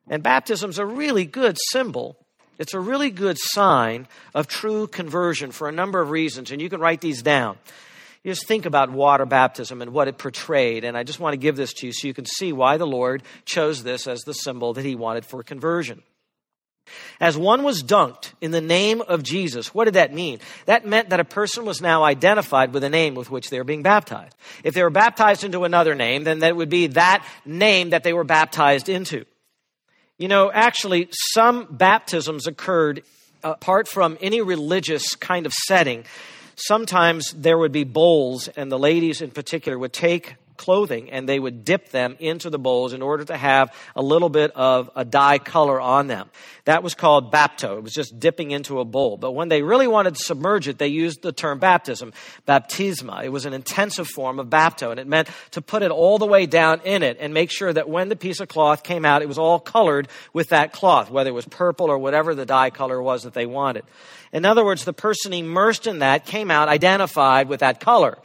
And 0.08 0.22
baptism's 0.22 0.78
a 0.78 0.86
really 0.86 1.24
good 1.24 1.56
symbol. 1.70 2.16
It's 2.58 2.74
a 2.74 2.80
really 2.80 3.10
good 3.10 3.38
sign 3.38 4.06
of 4.34 4.46
true 4.46 4.86
conversion 4.86 5.50
for 5.50 5.68
a 5.68 5.72
number 5.72 6.00
of 6.00 6.10
reasons, 6.10 6.50
and 6.50 6.60
you 6.60 6.68
can 6.68 6.80
write 6.80 7.00
these 7.00 7.22
down. 7.22 7.56
You 8.22 8.32
just 8.32 8.46
think 8.46 8.66
about 8.66 8.90
water 8.90 9.24
baptism 9.24 9.80
and 9.80 9.94
what 9.94 10.08
it 10.08 10.18
portrayed, 10.18 10.84
and 10.84 10.94
I 10.94 11.04
just 11.04 11.20
want 11.20 11.32
to 11.32 11.38
give 11.38 11.56
this 11.56 11.72
to 11.74 11.86
you 11.86 11.92
so 11.94 12.06
you 12.06 12.12
can 12.12 12.26
see 12.26 12.52
why 12.52 12.76
the 12.76 12.86
Lord 12.86 13.22
chose 13.46 13.82
this 13.82 14.06
as 14.06 14.20
the 14.20 14.34
symbol 14.34 14.74
that 14.74 14.84
He 14.84 14.94
wanted 14.94 15.24
for 15.24 15.42
conversion. 15.42 16.02
As 17.20 17.36
one 17.36 17.62
was 17.62 17.82
dunked 17.82 18.32
in 18.40 18.50
the 18.50 18.60
name 18.60 19.00
of 19.02 19.22
Jesus, 19.22 19.74
what 19.74 19.84
did 19.84 19.94
that 19.94 20.12
mean? 20.12 20.38
That 20.66 20.86
meant 20.86 21.10
that 21.10 21.20
a 21.20 21.24
person 21.24 21.64
was 21.64 21.80
now 21.80 22.02
identified 22.02 22.72
with 22.72 22.84
a 22.84 22.90
name 22.90 23.14
with 23.14 23.30
which 23.30 23.50
they 23.50 23.58
were 23.58 23.64
being 23.64 23.82
baptized. 23.82 24.34
If 24.64 24.74
they 24.74 24.82
were 24.82 24.90
baptized 24.90 25.44
into 25.44 25.64
another 25.64 25.94
name, 25.94 26.24
then 26.24 26.40
that 26.40 26.56
would 26.56 26.70
be 26.70 26.88
that 26.88 27.24
name 27.44 27.90
that 27.90 28.04
they 28.04 28.12
were 28.12 28.24
baptized 28.24 28.88
into. 28.88 29.24
You 30.18 30.28
know, 30.28 30.50
actually, 30.52 31.08
some 31.12 31.66
baptisms 31.70 32.46
occurred 32.46 33.02
uh, 33.42 33.52
apart 33.52 33.88
from 33.88 34.18
any 34.20 34.42
religious 34.42 35.14
kind 35.14 35.46
of 35.46 35.52
setting. 35.52 36.04
Sometimes 36.56 37.32
there 37.32 37.56
would 37.56 37.72
be 37.72 37.84
bowls, 37.84 38.48
and 38.48 38.70
the 38.70 38.78
ladies 38.78 39.22
in 39.22 39.30
particular 39.30 39.78
would 39.78 39.94
take 39.94 40.36
clothing 40.60 41.10
and 41.10 41.26
they 41.26 41.40
would 41.40 41.64
dip 41.64 41.88
them 41.88 42.16
into 42.20 42.50
the 42.50 42.58
bowls 42.58 42.92
in 42.92 43.00
order 43.00 43.24
to 43.24 43.34
have 43.34 43.74
a 43.96 44.02
little 44.02 44.28
bit 44.28 44.50
of 44.54 44.90
a 44.94 45.06
dye 45.06 45.38
color 45.38 45.80
on 45.80 46.06
them. 46.06 46.28
That 46.66 46.82
was 46.82 46.94
called 46.94 47.32
bapto. 47.32 47.78
It 47.78 47.82
was 47.82 47.94
just 47.94 48.20
dipping 48.20 48.50
into 48.50 48.78
a 48.78 48.84
bowl. 48.84 49.16
But 49.16 49.32
when 49.32 49.48
they 49.48 49.62
really 49.62 49.86
wanted 49.86 50.16
to 50.16 50.22
submerge 50.22 50.68
it, 50.68 50.76
they 50.76 50.88
used 50.88 51.22
the 51.22 51.32
term 51.32 51.60
baptism, 51.60 52.12
baptisma. 52.46 53.24
It 53.24 53.30
was 53.30 53.46
an 53.46 53.54
intensive 53.54 54.06
form 54.06 54.38
of 54.38 54.48
bapto 54.48 54.90
and 54.90 55.00
it 55.00 55.06
meant 55.06 55.30
to 55.52 55.62
put 55.62 55.82
it 55.82 55.90
all 55.90 56.18
the 56.18 56.26
way 56.26 56.44
down 56.44 56.82
in 56.82 57.02
it 57.02 57.16
and 57.18 57.32
make 57.32 57.50
sure 57.50 57.72
that 57.72 57.88
when 57.88 58.10
the 58.10 58.16
piece 58.16 58.40
of 58.40 58.48
cloth 58.48 58.82
came 58.82 59.06
out, 59.06 59.22
it 59.22 59.28
was 59.28 59.38
all 59.38 59.58
colored 59.58 60.08
with 60.34 60.50
that 60.50 60.74
cloth, 60.74 61.10
whether 61.10 61.30
it 61.30 61.34
was 61.34 61.46
purple 61.46 61.86
or 61.86 61.96
whatever 61.96 62.34
the 62.34 62.44
dye 62.44 62.68
color 62.68 63.00
was 63.00 63.22
that 63.22 63.32
they 63.32 63.46
wanted. 63.46 63.84
In 64.30 64.44
other 64.44 64.62
words, 64.62 64.84
the 64.84 64.92
person 64.92 65.32
immersed 65.32 65.86
in 65.86 66.00
that 66.00 66.26
came 66.26 66.50
out 66.50 66.68
identified 66.68 67.48
with 67.48 67.60
that 67.60 67.80
color. 67.80 68.18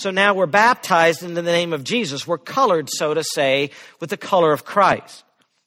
So 0.00 0.10
now 0.10 0.32
we're 0.32 0.46
baptized 0.46 1.22
into 1.22 1.42
the 1.42 1.52
name 1.52 1.74
of 1.74 1.84
Jesus. 1.84 2.26
We're 2.26 2.38
colored, 2.38 2.88
so 2.90 3.12
to 3.12 3.22
say, 3.22 3.70
with 4.00 4.08
the 4.08 4.16
color 4.16 4.50
of 4.50 4.64
Christ. 4.64 5.24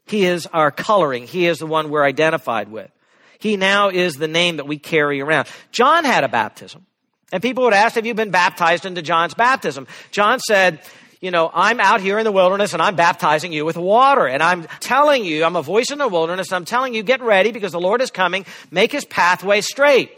He 0.07 0.25
is 0.25 0.47
our 0.47 0.71
coloring. 0.71 1.27
He 1.27 1.45
is 1.45 1.59
the 1.59 1.67
one 1.67 1.91
we're 1.91 2.03
identified 2.03 2.71
with. 2.71 2.89
He 3.37 3.57
now 3.57 3.89
is 3.89 4.15
the 4.15 4.27
name 4.27 4.57
that 4.57 4.65
we 4.65 4.79
carry 4.79 5.21
around. 5.21 5.47
John 5.71 6.03
had 6.03 6.23
a 6.23 6.27
baptism. 6.27 6.87
And 7.31 7.43
people 7.43 7.65
would 7.65 7.73
ask, 7.73 7.93
have 7.93 8.07
you 8.07 8.15
been 8.15 8.31
baptized 8.31 8.85
into 8.85 9.03
John's 9.03 9.35
baptism? 9.35 9.85
John 10.09 10.39
said, 10.39 10.81
you 11.21 11.29
know, 11.29 11.51
I'm 11.53 11.79
out 11.79 12.01
here 12.01 12.17
in 12.17 12.25
the 12.25 12.31
wilderness 12.31 12.73
and 12.73 12.81
I'm 12.81 12.95
baptizing 12.95 13.53
you 13.53 13.65
with 13.65 13.77
water. 13.77 14.25
And 14.25 14.41
I'm 14.41 14.63
telling 14.79 15.25
you, 15.25 15.43
I'm 15.43 15.55
a 15.55 15.61
voice 15.61 15.91
in 15.91 15.99
the 15.99 16.07
wilderness. 16.07 16.51
I'm 16.51 16.65
telling 16.65 16.95
you, 16.95 17.03
get 17.03 17.21
ready 17.21 17.51
because 17.51 17.71
the 17.71 17.79
Lord 17.79 18.01
is 18.01 18.09
coming. 18.09 18.47
Make 18.71 18.91
his 18.91 19.05
pathway 19.05 19.61
straight. 19.61 20.11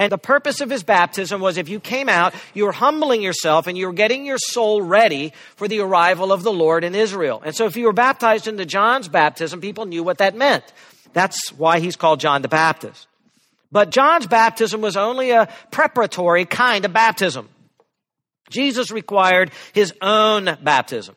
And 0.00 0.10
the 0.10 0.16
purpose 0.16 0.62
of 0.62 0.70
his 0.70 0.82
baptism 0.82 1.42
was 1.42 1.58
if 1.58 1.68
you 1.68 1.78
came 1.78 2.08
out, 2.08 2.34
you 2.54 2.64
were 2.64 2.72
humbling 2.72 3.20
yourself 3.20 3.66
and 3.66 3.76
you 3.76 3.86
were 3.86 3.92
getting 3.92 4.24
your 4.24 4.38
soul 4.38 4.80
ready 4.80 5.34
for 5.56 5.68
the 5.68 5.80
arrival 5.80 6.32
of 6.32 6.42
the 6.42 6.50
Lord 6.50 6.84
in 6.84 6.94
Israel. 6.94 7.42
And 7.44 7.54
so 7.54 7.66
if 7.66 7.76
you 7.76 7.84
were 7.84 7.92
baptized 7.92 8.48
into 8.48 8.64
John's 8.64 9.08
baptism, 9.08 9.60
people 9.60 9.84
knew 9.84 10.02
what 10.02 10.16
that 10.16 10.34
meant. 10.34 10.64
That's 11.12 11.52
why 11.52 11.80
he's 11.80 11.96
called 11.96 12.18
John 12.18 12.40
the 12.40 12.48
Baptist. 12.48 13.08
But 13.70 13.90
John's 13.90 14.26
baptism 14.26 14.80
was 14.80 14.96
only 14.96 15.32
a 15.32 15.52
preparatory 15.70 16.46
kind 16.46 16.86
of 16.86 16.94
baptism. 16.94 17.50
Jesus 18.48 18.90
required 18.90 19.50
his 19.74 19.92
own 20.00 20.56
baptism 20.62 21.14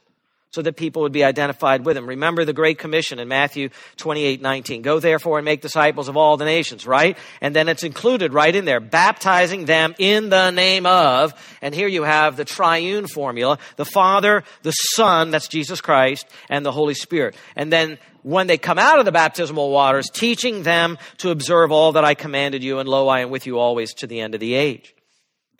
so 0.54 0.62
that 0.62 0.76
people 0.76 1.02
would 1.02 1.12
be 1.12 1.24
identified 1.24 1.84
with 1.84 1.98
him. 1.98 2.08
Remember 2.08 2.46
the 2.46 2.54
Great 2.54 2.78
Commission 2.78 3.18
in 3.18 3.28
Matthew 3.28 3.70
28, 3.98 4.40
19. 4.40 4.84
Go 4.84 5.00
therefore 5.00 5.40
and 5.40 5.46
make 5.46 5.62
disciples 5.62 6.08
of 6.08 6.16
all 6.16 6.38
the 6.38 6.46
nations, 6.46 6.86
right? 6.86 7.18
And 7.42 7.56
then 7.56 7.68
it's 7.68 7.84
included 7.84 8.34
right 8.34 8.56
in 8.56 8.66
there, 8.66 8.80
baptizing 8.80 9.66
them 9.66 9.96
in 9.98 10.30
the 10.30 10.52
name 10.52 10.86
of, 10.86 11.34
and 11.62 11.74
here 11.74 11.88
you 11.88 12.04
have 12.04 12.38
the 12.38 12.46
triune 12.46 13.08
formula, 13.08 13.58
the 13.78 13.86
Father, 13.86 14.44
the 14.62 14.72
Son, 14.72 15.32
that's 15.32 15.48
Jesus 15.48 15.82
Christ, 15.82 16.28
and 16.50 16.64
the 16.64 16.72
Holy 16.72 16.94
Spirit. 16.94 17.36
And 17.56 17.74
then 17.74 17.98
when 18.22 18.46
they 18.46 18.60
come 18.60 18.78
out 18.78 19.00
of 19.00 19.06
the 19.06 19.12
baptismal 19.12 19.72
waters, 19.72 20.12
teaching 20.12 20.62
them 20.62 21.00
to 21.18 21.32
observe 21.32 21.72
all 21.72 21.94
that 21.94 22.06
I 22.06 22.14
commanded 22.14 22.64
you, 22.64 22.78
and 22.78 22.88
lo, 22.88 23.08
I 23.08 23.22
am 23.22 23.32
with 23.32 23.48
you 23.48 23.58
always 23.58 23.96
to 23.96 24.08
the 24.08 24.22
end 24.22 24.36
of 24.36 24.40
the 24.40 24.54
age. 24.54 24.94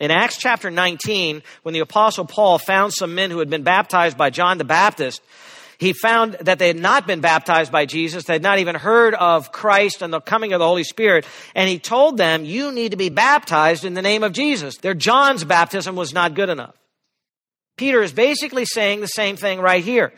In 0.00 0.10
Acts 0.10 0.38
chapter 0.38 0.70
19, 0.70 1.42
when 1.62 1.72
the 1.72 1.80
apostle 1.80 2.24
Paul 2.24 2.58
found 2.58 2.92
some 2.92 3.14
men 3.14 3.30
who 3.30 3.38
had 3.38 3.50
been 3.50 3.62
baptized 3.62 4.18
by 4.18 4.30
John 4.30 4.58
the 4.58 4.64
Baptist, 4.64 5.22
he 5.78 5.92
found 5.92 6.34
that 6.40 6.58
they 6.58 6.68
had 6.68 6.78
not 6.78 7.06
been 7.06 7.20
baptized 7.20 7.70
by 7.70 7.86
Jesus. 7.86 8.24
They 8.24 8.34
had 8.34 8.42
not 8.42 8.58
even 8.58 8.74
heard 8.74 9.14
of 9.14 9.52
Christ 9.52 10.02
and 10.02 10.12
the 10.12 10.20
coming 10.20 10.52
of 10.52 10.58
the 10.58 10.66
Holy 10.66 10.84
Spirit. 10.84 11.26
And 11.54 11.68
he 11.68 11.78
told 11.78 12.16
them, 12.16 12.44
you 12.44 12.72
need 12.72 12.92
to 12.92 12.96
be 12.96 13.08
baptized 13.08 13.84
in 13.84 13.94
the 13.94 14.02
name 14.02 14.22
of 14.22 14.32
Jesus. 14.32 14.76
Their 14.78 14.94
John's 14.94 15.44
baptism 15.44 15.96
was 15.96 16.12
not 16.12 16.34
good 16.34 16.48
enough. 16.48 16.74
Peter 17.76 18.02
is 18.02 18.12
basically 18.12 18.64
saying 18.64 19.00
the 19.00 19.06
same 19.08 19.36
thing 19.36 19.60
right 19.60 19.82
here. 19.82 20.12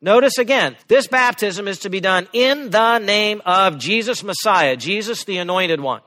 Notice 0.00 0.38
again, 0.38 0.76
this 0.88 1.06
baptism 1.06 1.68
is 1.68 1.80
to 1.80 1.90
be 1.90 2.00
done 2.00 2.26
in 2.32 2.70
the 2.70 2.98
name 2.98 3.42
of 3.44 3.78
Jesus 3.78 4.22
Messiah, 4.22 4.76
Jesus 4.76 5.24
the 5.24 5.38
anointed 5.38 5.80
one. 5.80 6.00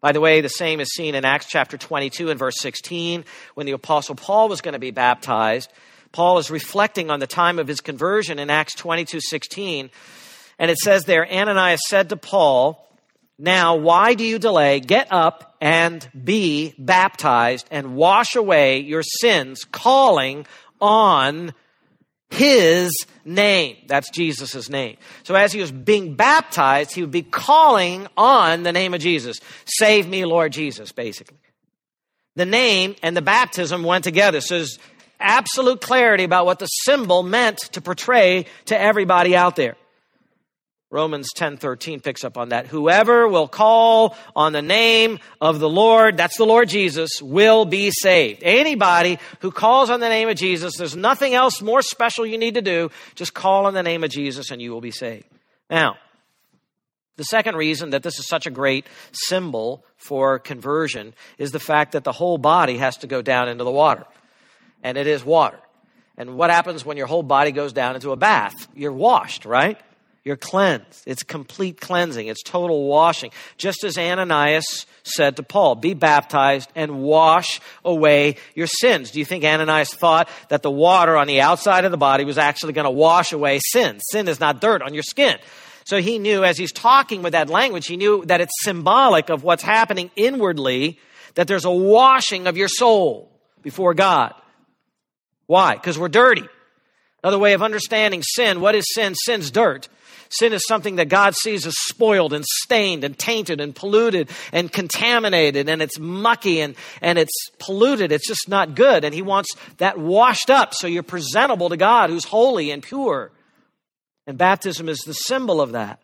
By 0.00 0.12
the 0.12 0.20
way, 0.20 0.40
the 0.40 0.48
same 0.48 0.80
is 0.80 0.92
seen 0.94 1.14
in 1.14 1.24
Acts 1.24 1.46
chapter 1.46 1.76
22 1.76 2.30
and 2.30 2.38
verse 2.38 2.58
16 2.58 3.24
when 3.54 3.66
the 3.66 3.72
apostle 3.72 4.14
Paul 4.14 4.48
was 4.48 4.62
going 4.62 4.72
to 4.72 4.78
be 4.78 4.90
baptized. 4.90 5.70
Paul 6.12 6.38
is 6.38 6.50
reflecting 6.50 7.10
on 7.10 7.20
the 7.20 7.26
time 7.26 7.58
of 7.58 7.68
his 7.68 7.80
conversion 7.80 8.38
in 8.38 8.50
Acts 8.50 8.74
22, 8.74 9.20
16. 9.20 9.90
And 10.58 10.70
it 10.70 10.78
says 10.78 11.04
there, 11.04 11.30
Ananias 11.30 11.80
said 11.88 12.08
to 12.08 12.16
Paul, 12.16 12.86
now 13.38 13.76
why 13.76 14.14
do 14.14 14.24
you 14.24 14.38
delay? 14.38 14.80
Get 14.80 15.08
up 15.10 15.56
and 15.60 16.06
be 16.12 16.74
baptized 16.78 17.66
and 17.70 17.94
wash 17.94 18.36
away 18.36 18.80
your 18.80 19.02
sins, 19.02 19.64
calling 19.64 20.46
on 20.80 21.54
his 22.30 22.92
name. 23.24 23.76
That's 23.86 24.08
Jesus' 24.10 24.70
name. 24.70 24.96
So 25.24 25.34
as 25.34 25.52
he 25.52 25.60
was 25.60 25.72
being 25.72 26.14
baptized, 26.14 26.92
he 26.92 27.02
would 27.02 27.10
be 27.10 27.22
calling 27.22 28.06
on 28.16 28.62
the 28.62 28.72
name 28.72 28.94
of 28.94 29.00
Jesus. 29.00 29.40
Save 29.66 30.08
me, 30.08 30.24
Lord 30.24 30.52
Jesus, 30.52 30.92
basically. 30.92 31.38
The 32.36 32.46
name 32.46 32.94
and 33.02 33.16
the 33.16 33.22
baptism 33.22 33.82
went 33.82 34.04
together. 34.04 34.40
So 34.40 34.56
there's 34.56 34.78
absolute 35.18 35.80
clarity 35.80 36.24
about 36.24 36.46
what 36.46 36.60
the 36.60 36.66
symbol 36.66 37.22
meant 37.22 37.58
to 37.72 37.80
portray 37.80 38.46
to 38.66 38.80
everybody 38.80 39.36
out 39.36 39.56
there. 39.56 39.76
Romans 40.92 41.28
10:13 41.36 42.00
picks 42.00 42.24
up 42.24 42.36
on 42.36 42.48
that. 42.48 42.66
Whoever 42.66 43.28
will 43.28 43.46
call 43.46 44.16
on 44.34 44.52
the 44.52 44.62
name 44.62 45.20
of 45.40 45.60
the 45.60 45.68
Lord, 45.68 46.16
that's 46.16 46.36
the 46.36 46.44
Lord 46.44 46.68
Jesus, 46.68 47.22
will 47.22 47.64
be 47.64 47.92
saved. 47.92 48.42
Anybody 48.42 49.20
who 49.38 49.52
calls 49.52 49.88
on 49.88 50.00
the 50.00 50.08
name 50.08 50.28
of 50.28 50.36
Jesus, 50.36 50.76
there's 50.76 50.96
nothing 50.96 51.32
else 51.32 51.62
more 51.62 51.80
special 51.80 52.26
you 52.26 52.38
need 52.38 52.54
to 52.54 52.62
do. 52.62 52.90
Just 53.14 53.34
call 53.34 53.66
on 53.66 53.74
the 53.74 53.84
name 53.84 54.02
of 54.02 54.10
Jesus 54.10 54.50
and 54.50 54.60
you 54.60 54.72
will 54.72 54.80
be 54.80 54.90
saved. 54.90 55.26
Now, 55.70 55.96
the 57.16 57.24
second 57.24 57.54
reason 57.54 57.90
that 57.90 58.02
this 58.02 58.18
is 58.18 58.26
such 58.26 58.46
a 58.46 58.50
great 58.50 58.86
symbol 59.12 59.84
for 59.96 60.40
conversion 60.40 61.14
is 61.38 61.52
the 61.52 61.60
fact 61.60 61.92
that 61.92 62.02
the 62.02 62.12
whole 62.12 62.38
body 62.38 62.78
has 62.78 62.96
to 62.98 63.06
go 63.06 63.22
down 63.22 63.48
into 63.48 63.62
the 63.62 63.70
water. 63.70 64.06
And 64.82 64.98
it 64.98 65.06
is 65.06 65.24
water. 65.24 65.60
And 66.16 66.36
what 66.36 66.50
happens 66.50 66.84
when 66.84 66.96
your 66.96 67.06
whole 67.06 67.22
body 67.22 67.52
goes 67.52 67.72
down 67.72 67.94
into 67.94 68.10
a 68.10 68.16
bath? 68.16 68.66
You're 68.74 68.92
washed, 68.92 69.44
right? 69.44 69.78
You're 70.22 70.36
cleansed. 70.36 71.04
It's 71.06 71.22
complete 71.22 71.80
cleansing. 71.80 72.26
It's 72.26 72.42
total 72.42 72.86
washing. 72.86 73.30
Just 73.56 73.84
as 73.84 73.96
Ananias 73.96 74.84
said 75.02 75.36
to 75.36 75.42
Paul, 75.42 75.76
be 75.76 75.94
baptized 75.94 76.70
and 76.74 77.02
wash 77.02 77.60
away 77.84 78.36
your 78.54 78.66
sins. 78.66 79.10
Do 79.10 79.18
you 79.18 79.24
think 79.24 79.44
Ananias 79.44 79.94
thought 79.94 80.28
that 80.50 80.62
the 80.62 80.70
water 80.70 81.16
on 81.16 81.26
the 81.26 81.40
outside 81.40 81.86
of 81.86 81.90
the 81.90 81.96
body 81.96 82.24
was 82.24 82.36
actually 82.36 82.74
going 82.74 82.84
to 82.84 82.90
wash 82.90 83.32
away 83.32 83.60
sin? 83.72 83.98
Sin 84.10 84.28
is 84.28 84.40
not 84.40 84.60
dirt 84.60 84.82
on 84.82 84.92
your 84.92 85.02
skin. 85.02 85.38
So 85.86 86.02
he 86.02 86.18
knew 86.18 86.44
as 86.44 86.58
he's 86.58 86.72
talking 86.72 87.22
with 87.22 87.32
that 87.32 87.48
language, 87.48 87.86
he 87.86 87.96
knew 87.96 88.22
that 88.26 88.42
it's 88.42 88.52
symbolic 88.62 89.30
of 89.30 89.42
what's 89.42 89.62
happening 89.62 90.10
inwardly, 90.16 90.98
that 91.34 91.48
there's 91.48 91.64
a 91.64 91.70
washing 91.70 92.46
of 92.46 92.58
your 92.58 92.68
soul 92.68 93.32
before 93.62 93.94
God. 93.94 94.34
Why? 95.46 95.74
Because 95.76 95.98
we're 95.98 96.08
dirty. 96.08 96.44
Another 97.22 97.38
way 97.38 97.54
of 97.54 97.62
understanding 97.62 98.22
sin, 98.22 98.60
what 98.60 98.74
is 98.74 98.84
sin? 98.94 99.14
Sin's 99.14 99.50
dirt. 99.50 99.88
Sin 100.32 100.52
is 100.52 100.64
something 100.66 100.96
that 100.96 101.08
God 101.08 101.34
sees 101.34 101.66
as 101.66 101.74
spoiled 101.76 102.32
and 102.32 102.44
stained 102.44 103.02
and 103.02 103.18
tainted 103.18 103.60
and 103.60 103.74
polluted 103.74 104.30
and 104.52 104.70
contaminated 104.70 105.68
and 105.68 105.82
it's 105.82 105.98
mucky 105.98 106.60
and, 106.60 106.76
and 107.02 107.18
it's 107.18 107.50
polluted. 107.58 108.12
It's 108.12 108.28
just 108.28 108.48
not 108.48 108.76
good. 108.76 109.04
And 109.04 109.12
He 109.12 109.22
wants 109.22 109.50
that 109.78 109.98
washed 109.98 110.48
up 110.48 110.72
so 110.72 110.86
you're 110.86 111.02
presentable 111.02 111.68
to 111.70 111.76
God 111.76 112.10
who's 112.10 112.24
holy 112.24 112.70
and 112.70 112.80
pure. 112.80 113.32
And 114.26 114.38
baptism 114.38 114.88
is 114.88 115.00
the 115.00 115.14
symbol 115.14 115.60
of 115.60 115.72
that. 115.72 116.00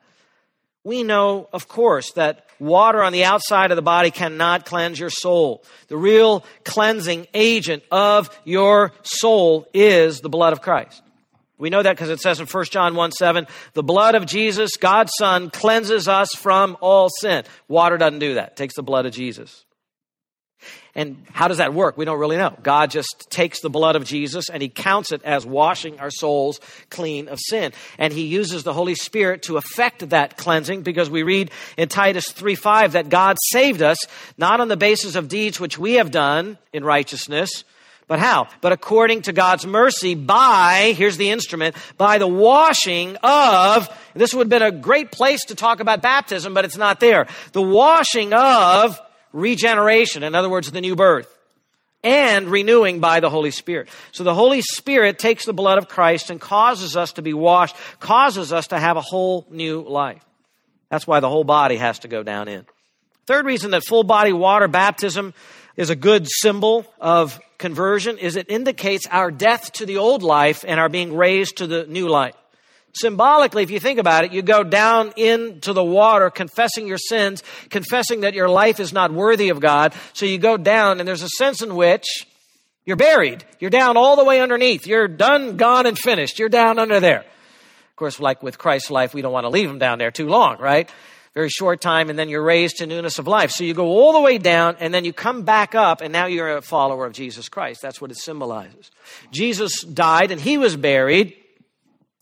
We 0.82 1.04
know, 1.04 1.48
of 1.52 1.68
course, 1.68 2.12
that 2.12 2.46
water 2.58 3.02
on 3.04 3.12
the 3.12 3.24
outside 3.24 3.70
of 3.70 3.76
the 3.76 3.82
body 3.82 4.10
cannot 4.10 4.66
cleanse 4.66 4.98
your 4.98 5.10
soul. 5.10 5.62
The 5.86 5.96
real 5.96 6.44
cleansing 6.64 7.28
agent 7.32 7.84
of 7.92 8.36
your 8.44 8.92
soul 9.02 9.68
is 9.72 10.20
the 10.20 10.28
blood 10.28 10.52
of 10.52 10.62
Christ. 10.62 11.02
We 11.58 11.70
know 11.70 11.82
that 11.82 11.96
because 11.96 12.10
it 12.10 12.20
says 12.20 12.38
in 12.38 12.46
1 12.46 12.64
John 12.66 12.94
1 12.94 13.12
7, 13.12 13.46
the 13.72 13.82
blood 13.82 14.14
of 14.14 14.26
Jesus, 14.26 14.76
God's 14.76 15.12
Son, 15.18 15.50
cleanses 15.50 16.06
us 16.06 16.30
from 16.34 16.76
all 16.80 17.08
sin. 17.08 17.44
Water 17.66 17.96
doesn't 17.96 18.18
do 18.18 18.34
that. 18.34 18.50
It 18.50 18.56
takes 18.56 18.74
the 18.74 18.82
blood 18.82 19.06
of 19.06 19.12
Jesus. 19.12 19.64
And 20.94 21.22
how 21.30 21.46
does 21.48 21.58
that 21.58 21.74
work? 21.74 21.98
We 21.98 22.06
don't 22.06 22.18
really 22.18 22.38
know. 22.38 22.56
God 22.62 22.90
just 22.90 23.26
takes 23.28 23.60
the 23.60 23.68
blood 23.68 23.96
of 23.96 24.04
Jesus 24.04 24.48
and 24.48 24.62
he 24.62 24.70
counts 24.70 25.12
it 25.12 25.22
as 25.24 25.44
washing 25.44 26.00
our 26.00 26.10
souls 26.10 26.58
clean 26.88 27.28
of 27.28 27.38
sin. 27.38 27.72
And 27.98 28.14
he 28.14 28.26
uses 28.26 28.62
the 28.62 28.72
Holy 28.72 28.94
Spirit 28.94 29.42
to 29.42 29.58
effect 29.58 30.08
that 30.08 30.38
cleansing 30.38 30.82
because 30.82 31.10
we 31.10 31.22
read 31.22 31.50
in 31.76 31.90
Titus 31.90 32.32
3 32.32 32.54
5 32.54 32.92
that 32.92 33.10
God 33.10 33.36
saved 33.50 33.82
us 33.82 33.98
not 34.38 34.60
on 34.60 34.68
the 34.68 34.76
basis 34.76 35.16
of 35.16 35.28
deeds 35.28 35.60
which 35.60 35.78
we 35.78 35.94
have 35.94 36.10
done 36.10 36.56
in 36.72 36.82
righteousness, 36.82 37.64
but 38.08 38.18
how? 38.20 38.48
But 38.60 38.72
according 38.72 39.22
to 39.22 39.32
God's 39.32 39.66
mercy 39.66 40.14
by, 40.14 40.94
here's 40.96 41.16
the 41.16 41.30
instrument, 41.30 41.74
by 41.96 42.18
the 42.18 42.28
washing 42.28 43.16
of, 43.22 43.88
this 44.14 44.32
would 44.32 44.44
have 44.44 44.48
been 44.48 44.62
a 44.62 44.70
great 44.70 45.10
place 45.10 45.44
to 45.46 45.54
talk 45.54 45.80
about 45.80 46.02
baptism, 46.02 46.54
but 46.54 46.64
it's 46.64 46.76
not 46.76 47.00
there. 47.00 47.26
The 47.52 47.62
washing 47.62 48.32
of 48.32 49.00
regeneration. 49.32 50.22
In 50.22 50.34
other 50.34 50.48
words, 50.48 50.70
the 50.70 50.80
new 50.80 50.94
birth. 50.94 51.32
and 52.06 52.48
renewing 52.48 53.00
by 53.00 53.18
the 53.18 53.28
Holy 53.28 53.50
Spirit. 53.50 53.88
So 54.12 54.22
the 54.22 54.34
Holy 54.34 54.62
Spirit 54.62 55.18
takes 55.18 55.44
the 55.44 55.52
blood 55.52 55.76
of 55.76 55.88
Christ 55.88 56.30
and 56.30 56.40
causes 56.40 56.96
us 56.96 57.12
to 57.14 57.22
be 57.22 57.34
washed, 57.34 57.74
causes 57.98 58.52
us 58.52 58.68
to 58.68 58.78
have 58.78 58.96
a 58.96 59.00
whole 59.00 59.44
new 59.50 59.82
life. 59.82 60.24
That's 60.88 61.06
why 61.06 61.18
the 61.18 61.28
whole 61.28 61.42
body 61.42 61.76
has 61.76 61.98
to 62.00 62.08
go 62.08 62.22
down 62.22 62.46
in. 62.46 62.64
Third 63.26 63.44
reason 63.44 63.72
that 63.72 63.84
full 63.84 64.04
body 64.04 64.32
water 64.32 64.68
baptism 64.68 65.34
is 65.76 65.90
a 65.90 65.96
good 65.96 66.26
symbol 66.28 66.86
of 67.00 67.40
conversion 67.58 68.18
is 68.18 68.36
it 68.36 68.50
indicates 68.50 69.06
our 69.10 69.30
death 69.30 69.72
to 69.72 69.86
the 69.86 69.98
old 69.98 70.22
life 70.22 70.64
and 70.66 70.80
our 70.80 70.88
being 70.88 71.16
raised 71.16 71.58
to 71.58 71.66
the 71.66 71.86
new 71.86 72.08
life. 72.08 72.34
Symbolically, 72.94 73.62
if 73.62 73.70
you 73.70 73.78
think 73.78 73.98
about 73.98 74.24
it, 74.24 74.32
you 74.32 74.40
go 74.40 74.64
down 74.64 75.12
into 75.16 75.74
the 75.74 75.84
water 75.84 76.30
confessing 76.30 76.86
your 76.86 76.96
sins, 76.96 77.42
confessing 77.68 78.22
that 78.22 78.32
your 78.32 78.48
life 78.48 78.80
is 78.80 78.92
not 78.92 79.12
worthy 79.12 79.50
of 79.50 79.60
God. 79.60 79.94
So 80.14 80.24
you 80.24 80.38
go 80.38 80.56
down 80.56 80.98
and 80.98 81.06
there's 81.06 81.22
a 81.22 81.28
sense 81.28 81.60
in 81.60 81.76
which 81.76 82.06
you're 82.86 82.96
buried. 82.96 83.44
You're 83.60 83.68
down 83.68 83.98
all 83.98 84.16
the 84.16 84.24
way 84.24 84.40
underneath. 84.40 84.86
You're 84.86 85.08
done, 85.08 85.58
gone, 85.58 85.84
and 85.84 85.98
finished. 85.98 86.38
You're 86.38 86.48
down 86.48 86.78
under 86.78 86.98
there. 86.98 87.20
Of 87.20 87.96
course, 87.96 88.18
like 88.18 88.42
with 88.42 88.56
Christ's 88.56 88.90
life, 88.90 89.12
we 89.12 89.20
don't 89.20 89.32
want 89.32 89.44
to 89.44 89.50
leave 89.50 89.68
him 89.68 89.78
down 89.78 89.98
there 89.98 90.10
too 90.10 90.28
long, 90.28 90.58
right? 90.58 90.90
Very 91.36 91.50
short 91.50 91.82
time, 91.82 92.10
and 92.10 92.18
then 92.18 92.30
you're 92.30 92.42
raised 92.42 92.78
to 92.78 92.86
newness 92.86 93.18
of 93.18 93.28
life. 93.28 93.50
So 93.50 93.62
you 93.62 93.74
go 93.74 93.88
all 93.88 94.14
the 94.14 94.20
way 94.20 94.38
down, 94.38 94.76
and 94.80 94.92
then 94.92 95.04
you 95.04 95.12
come 95.12 95.42
back 95.42 95.74
up, 95.74 96.00
and 96.00 96.10
now 96.10 96.24
you're 96.26 96.56
a 96.56 96.62
follower 96.62 97.04
of 97.04 97.12
Jesus 97.12 97.48
Christ. 97.48 97.82
That's 97.82 98.00
what 98.00 98.10
it 98.10 98.16
symbolizes. 98.16 98.90
Jesus 99.30 99.82
died, 99.82 100.30
and 100.30 100.40
he 100.40 100.56
was 100.56 100.74
buried 100.76 101.36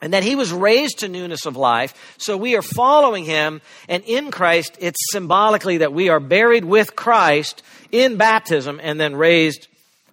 and 0.05 0.13
then 0.13 0.23
he 0.23 0.37
was 0.37 0.53
raised 0.53 0.99
to 0.99 1.09
newness 1.09 1.47
of 1.47 1.57
life. 1.57 2.15
So 2.19 2.37
we 2.37 2.57
are 2.57 2.63
following 2.63 3.25
him, 3.25 3.63
and 3.89 4.05
in 4.05 4.31
Christ, 4.31 4.77
it's 4.79 5.01
symbolically 5.11 5.79
that 5.79 5.95
we 5.95 6.11
are 6.11 6.21
buried 6.21 6.67
with 6.67 6.95
Christ 6.95 7.63
in 7.91 8.19
baptism 8.19 8.81
and 8.83 9.01
then 9.01 9.17
raised 9.17 9.67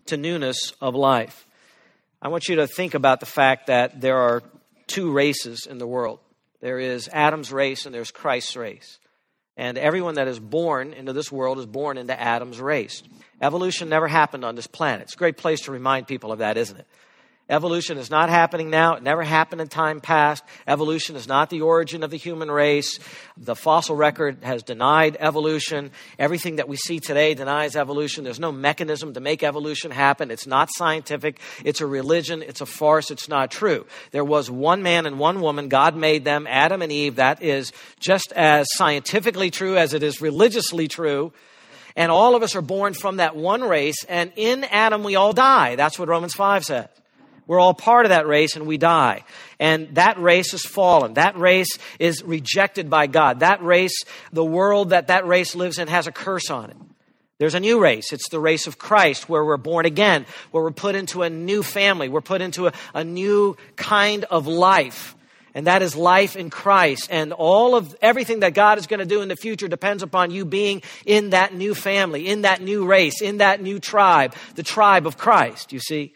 to 0.05 0.15
newness 0.15 0.71
of 0.79 0.95
life. 0.95 1.45
I 2.21 2.29
want 2.29 2.47
you 2.47 2.55
to 2.57 2.67
think 2.67 2.93
about 2.93 3.19
the 3.19 3.25
fact 3.25 3.67
that 3.67 3.99
there 3.99 4.17
are 4.17 4.41
two 4.87 5.11
races 5.11 5.67
in 5.69 5.77
the 5.77 5.87
world 5.87 6.19
there 6.61 6.79
is 6.79 7.09
Adam's 7.11 7.51
race 7.51 7.85
and 7.85 7.93
there's 7.93 8.11
Christ's 8.11 8.55
race. 8.55 8.99
And 9.57 9.77
everyone 9.77 10.15
that 10.15 10.27
is 10.27 10.39
born 10.39 10.93
into 10.93 11.13
this 11.13 11.31
world 11.31 11.59
is 11.59 11.65
born 11.65 11.97
into 11.97 12.19
Adam's 12.19 12.59
race. 12.59 13.03
Evolution 13.41 13.89
never 13.89 14.07
happened 14.07 14.45
on 14.45 14.55
this 14.55 14.67
planet. 14.67 15.03
It's 15.03 15.15
a 15.15 15.17
great 15.17 15.37
place 15.37 15.61
to 15.61 15.71
remind 15.71 16.07
people 16.07 16.31
of 16.31 16.39
that, 16.39 16.57
isn't 16.57 16.79
it? 16.79 16.87
Evolution 17.51 17.97
is 17.97 18.09
not 18.09 18.29
happening 18.29 18.69
now. 18.69 18.95
It 18.95 19.03
never 19.03 19.23
happened 19.23 19.59
in 19.59 19.67
time 19.67 19.99
past. 19.99 20.41
Evolution 20.65 21.17
is 21.17 21.27
not 21.27 21.49
the 21.49 21.61
origin 21.61 22.01
of 22.01 22.09
the 22.09 22.17
human 22.17 22.49
race. 22.49 22.97
The 23.35 23.57
fossil 23.57 23.93
record 23.93 24.37
has 24.43 24.63
denied 24.63 25.17
evolution. 25.19 25.91
Everything 26.17 26.55
that 26.55 26.69
we 26.69 26.77
see 26.77 27.01
today 27.01 27.33
denies 27.33 27.75
evolution. 27.75 28.23
There's 28.23 28.39
no 28.39 28.53
mechanism 28.53 29.15
to 29.15 29.19
make 29.19 29.43
evolution 29.43 29.91
happen. 29.91 30.31
It's 30.31 30.47
not 30.47 30.69
scientific. 30.71 31.41
It's 31.65 31.81
a 31.81 31.85
religion. 31.85 32.41
It's 32.41 32.61
a 32.61 32.65
farce. 32.65 33.11
It's 33.11 33.27
not 33.27 33.51
true. 33.51 33.85
There 34.11 34.23
was 34.23 34.49
one 34.49 34.81
man 34.81 35.05
and 35.05 35.19
one 35.19 35.41
woman. 35.41 35.67
God 35.67 35.93
made 35.93 36.23
them, 36.23 36.47
Adam 36.47 36.81
and 36.81 36.89
Eve. 36.91 37.17
That 37.17 37.43
is 37.43 37.73
just 37.99 38.31
as 38.31 38.65
scientifically 38.75 39.51
true 39.51 39.77
as 39.77 39.93
it 39.93 40.03
is 40.03 40.21
religiously 40.21 40.87
true. 40.87 41.33
And 41.97 42.13
all 42.13 42.33
of 42.33 42.43
us 42.43 42.55
are 42.55 42.61
born 42.61 42.93
from 42.93 43.17
that 43.17 43.35
one 43.35 43.61
race. 43.61 44.05
And 44.05 44.31
in 44.37 44.63
Adam, 44.63 45.03
we 45.03 45.17
all 45.17 45.33
die. 45.33 45.75
That's 45.75 45.99
what 45.99 46.07
Romans 46.07 46.33
5 46.33 46.63
says. 46.63 46.87
We're 47.51 47.59
all 47.59 47.73
part 47.73 48.05
of 48.05 48.11
that 48.11 48.27
race 48.27 48.55
and 48.55 48.65
we 48.65 48.77
die. 48.77 49.25
And 49.59 49.93
that 49.95 50.17
race 50.17 50.53
is 50.53 50.61
fallen. 50.61 51.15
That 51.15 51.37
race 51.37 51.67
is 51.99 52.23
rejected 52.23 52.89
by 52.89 53.07
God. 53.07 53.41
That 53.41 53.61
race, 53.61 54.05
the 54.31 54.45
world 54.45 54.91
that 54.91 55.07
that 55.07 55.27
race 55.27 55.53
lives 55.53 55.77
in 55.77 55.89
has 55.89 56.07
a 56.07 56.13
curse 56.13 56.49
on 56.49 56.69
it. 56.69 56.77
There's 57.39 57.53
a 57.53 57.59
new 57.59 57.81
race. 57.81 58.13
It's 58.13 58.29
the 58.29 58.39
race 58.39 58.67
of 58.67 58.77
Christ 58.77 59.27
where 59.27 59.43
we're 59.43 59.57
born 59.57 59.85
again, 59.85 60.25
where 60.51 60.63
we're 60.63 60.71
put 60.71 60.95
into 60.95 61.23
a 61.23 61.29
new 61.29 61.61
family. 61.61 62.07
We're 62.07 62.21
put 62.21 62.39
into 62.39 62.67
a, 62.67 62.73
a 62.93 63.03
new 63.03 63.57
kind 63.75 64.23
of 64.23 64.47
life. 64.47 65.13
And 65.53 65.67
that 65.67 65.81
is 65.81 65.93
life 65.93 66.37
in 66.37 66.51
Christ. 66.51 67.09
And 67.11 67.33
all 67.33 67.75
of 67.75 67.93
everything 68.01 68.39
that 68.39 68.53
God 68.53 68.77
is 68.77 68.87
going 68.87 69.01
to 69.01 69.05
do 69.05 69.21
in 69.21 69.27
the 69.27 69.35
future 69.35 69.67
depends 69.67 70.03
upon 70.03 70.31
you 70.31 70.45
being 70.45 70.83
in 71.05 71.31
that 71.31 71.53
new 71.53 71.75
family, 71.75 72.29
in 72.29 72.43
that 72.43 72.61
new 72.61 72.85
race, 72.85 73.21
in 73.21 73.39
that 73.39 73.61
new 73.61 73.77
tribe, 73.77 74.35
the 74.55 74.63
tribe 74.63 75.05
of 75.05 75.17
Christ, 75.17 75.73
you 75.73 75.81
see. 75.81 76.13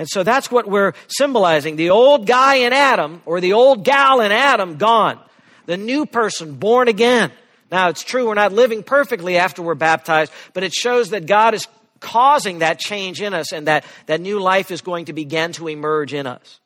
And 0.00 0.08
so 0.08 0.22
that's 0.22 0.50
what 0.50 0.66
we're 0.66 0.94
symbolizing. 1.08 1.76
The 1.76 1.90
old 1.90 2.26
guy 2.26 2.54
in 2.54 2.72
Adam, 2.72 3.20
or 3.26 3.38
the 3.42 3.52
old 3.52 3.84
gal 3.84 4.22
in 4.22 4.32
Adam, 4.32 4.78
gone. 4.78 5.20
The 5.66 5.76
new 5.76 6.06
person, 6.06 6.54
born 6.54 6.88
again. 6.88 7.30
Now, 7.70 7.90
it's 7.90 8.02
true 8.02 8.26
we're 8.26 8.32
not 8.32 8.54
living 8.54 8.82
perfectly 8.82 9.36
after 9.36 9.60
we're 9.60 9.74
baptized, 9.74 10.32
but 10.54 10.62
it 10.62 10.72
shows 10.72 11.10
that 11.10 11.26
God 11.26 11.52
is 11.52 11.68
causing 12.00 12.60
that 12.60 12.78
change 12.78 13.20
in 13.20 13.34
us 13.34 13.52
and 13.52 13.66
that, 13.66 13.84
that 14.06 14.22
new 14.22 14.40
life 14.40 14.70
is 14.70 14.80
going 14.80 15.04
to 15.04 15.12
begin 15.12 15.52
to 15.52 15.68
emerge 15.68 16.14
in 16.14 16.26
us. 16.26 16.60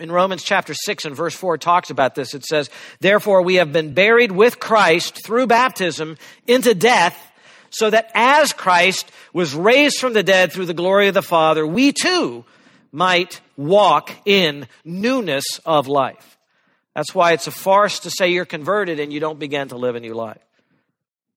In 0.00 0.10
Romans 0.10 0.42
chapter 0.42 0.74
6 0.74 1.04
and 1.04 1.14
verse 1.14 1.34
4 1.36 1.58
talks 1.58 1.90
about 1.90 2.16
this. 2.16 2.34
It 2.34 2.44
says, 2.44 2.70
Therefore 2.98 3.42
we 3.42 3.54
have 3.54 3.72
been 3.72 3.94
buried 3.94 4.32
with 4.32 4.58
Christ 4.58 5.24
through 5.24 5.46
baptism 5.46 6.16
into 6.48 6.74
death, 6.74 7.16
so 7.70 7.90
that 7.90 8.10
as 8.14 8.52
Christ 8.52 9.10
was 9.32 9.54
raised 9.54 9.98
from 9.98 10.12
the 10.12 10.22
dead 10.22 10.52
through 10.52 10.66
the 10.66 10.74
glory 10.74 11.08
of 11.08 11.14
the 11.14 11.22
Father, 11.22 11.66
we 11.66 11.92
too 11.92 12.44
might 12.92 13.40
walk 13.56 14.12
in 14.24 14.66
newness 14.84 15.44
of 15.64 15.88
life. 15.88 16.38
That's 16.94 17.14
why 17.14 17.32
it's 17.32 17.46
a 17.46 17.50
farce 17.50 18.00
to 18.00 18.10
say 18.10 18.30
you're 18.30 18.46
converted 18.46 19.00
and 19.00 19.12
you 19.12 19.20
don't 19.20 19.38
begin 19.38 19.68
to 19.68 19.76
live 19.76 19.96
a 19.96 20.00
new 20.00 20.14
life. 20.14 20.40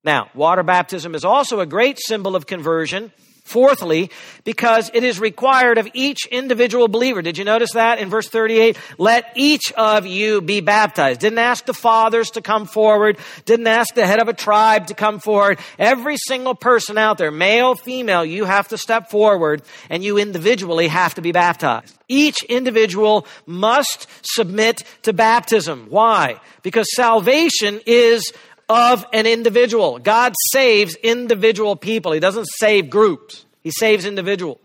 Now, 0.03 0.29
water 0.33 0.63
baptism 0.63 1.15
is 1.15 1.25
also 1.25 1.59
a 1.59 1.65
great 1.65 1.99
symbol 1.99 2.35
of 2.35 2.47
conversion 2.47 3.11
Fourthly, 3.49 4.11
because 4.43 4.91
it 4.93 5.03
is 5.03 5.19
required 5.19 5.79
of 5.79 5.89
each 5.95 6.27
individual 6.27 6.87
believer. 6.87 7.23
Did 7.23 7.39
you 7.39 7.45
notice 7.45 7.73
that 7.73 7.97
in 7.97 8.07
verse 8.07 8.29
38? 8.29 8.77
Let 8.99 9.31
each 9.35 9.73
of 9.73 10.05
you 10.05 10.39
be 10.39 10.61
baptized. 10.61 11.19
Didn't 11.19 11.39
ask 11.39 11.65
the 11.65 11.73
fathers 11.73 12.29
to 12.31 12.41
come 12.43 12.67
forward. 12.67 13.17
Didn't 13.45 13.65
ask 13.65 13.95
the 13.95 14.05
head 14.05 14.19
of 14.19 14.27
a 14.27 14.33
tribe 14.33 14.85
to 14.87 14.93
come 14.93 15.17
forward. 15.17 15.57
Every 15.79 16.17
single 16.17 16.53
person 16.53 16.99
out 16.99 17.17
there, 17.17 17.31
male, 17.31 17.73
female, 17.73 18.23
you 18.23 18.45
have 18.45 18.67
to 18.67 18.77
step 18.77 19.09
forward 19.09 19.63
and 19.89 20.03
you 20.03 20.19
individually 20.19 20.87
have 20.87 21.15
to 21.15 21.21
be 21.21 21.31
baptized. 21.31 21.95
Each 22.07 22.43
individual 22.43 23.25
must 23.47 24.07
submit 24.21 24.83
to 25.03 25.13
baptism. 25.13 25.87
Why? 25.89 26.39
Because 26.61 26.87
salvation 26.95 27.79
is 27.85 28.31
of 28.69 29.05
an 29.11 29.25
individual. 29.25 29.97
God 29.99 30.33
saves 30.51 30.95
individual 30.95 31.75
people. 31.75 32.11
He 32.11 32.19
doesn't 32.19 32.47
save 32.59 32.89
groups. 32.89 33.45
He 33.61 33.71
saves 33.71 34.05
individuals. 34.05 34.59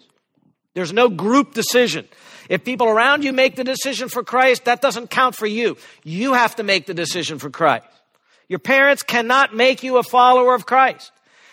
There's 0.75 0.93
no 0.93 1.09
group 1.09 1.55
decision. 1.55 2.07
If 2.49 2.65
people 2.65 2.87
around 2.87 3.25
you 3.25 3.33
make 3.33 3.57
the 3.57 3.65
decision 3.65 4.09
for 4.11 4.23
Christ, 4.23 4.67
that 4.67 4.83
doesn't 4.83 5.09
count 5.09 5.35
for 5.35 5.47
you. 5.47 5.79
You 6.05 6.35
have 6.35 6.57
to 6.57 6.63
make 6.63 6.87
the 6.87 6.95
decision 6.95 7.39
for 7.39 7.49
Christ. 7.49 7.87
Your 8.49 8.59
parents 8.59 9.03
cannot 9.03 9.55
make 9.55 9.83
you 9.83 9.97
a 9.97 10.03
follower 10.03 10.55
of 10.55 10.67
Christ. 10.67 11.11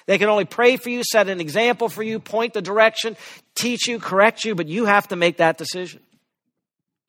They 0.08 0.18
can 0.18 0.28
only 0.28 0.46
pray 0.46 0.76
for 0.76 0.90
you, 0.90 1.04
set 1.04 1.30
an 1.30 1.40
example 1.40 1.88
for 1.88 2.04
you, 2.04 2.20
point 2.20 2.54
the 2.54 2.62
direction, 2.62 3.16
teach 3.56 3.88
you, 3.88 4.00
correct 4.00 4.44
you, 4.44 4.56
but 4.56 4.68
you 4.68 4.86
have 4.86 5.08
to 5.10 5.16
make 5.16 5.38
that 5.38 5.58
decision. 5.58 6.02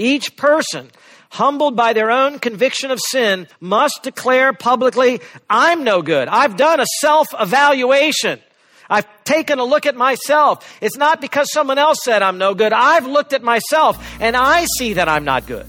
Each 0.03 0.37
person 0.37 0.91
humbled 1.33 1.75
by 1.75 1.95
their 1.95 2.11
own 2.11 2.39
conviction 2.39 2.91
of 2.91 3.01
sin, 3.01 3.49
must 3.59 4.01
declare 4.03 4.53
publicly, 4.53 5.21
I'm 5.49 5.83
no 5.83 6.03
good. 6.03 6.29
I've 6.29 6.57
done 6.57 6.79
a 6.79 6.87
self 7.01 7.29
evaluation. 7.39 8.39
I've 8.91 9.07
taken 9.25 9.59
a 9.59 9.65
look 9.65 9.87
at 9.87 9.97
myself. 9.97 10.79
It's 10.83 10.99
not 10.99 11.23
because 11.23 11.51
someone 11.51 11.79
else 11.79 11.99
said 12.03 12.21
I'm 12.21 12.37
no 12.37 12.55
good. 12.55 12.75
I've 12.75 13.07
looked 13.07 13.33
at 13.33 13.43
myself 13.43 13.97
and 14.21 14.37
I 14.37 14.67
see 14.67 14.95
that 14.95 15.09
I'm 15.09 15.25
not 15.25 15.47
good. 15.47 15.67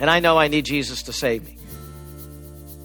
And 0.00 0.10
I 0.10 0.18
know 0.18 0.36
I 0.36 0.48
need 0.48 0.64
Jesus 0.64 1.04
to 1.04 1.12
save 1.12 1.44
me. 1.44 1.53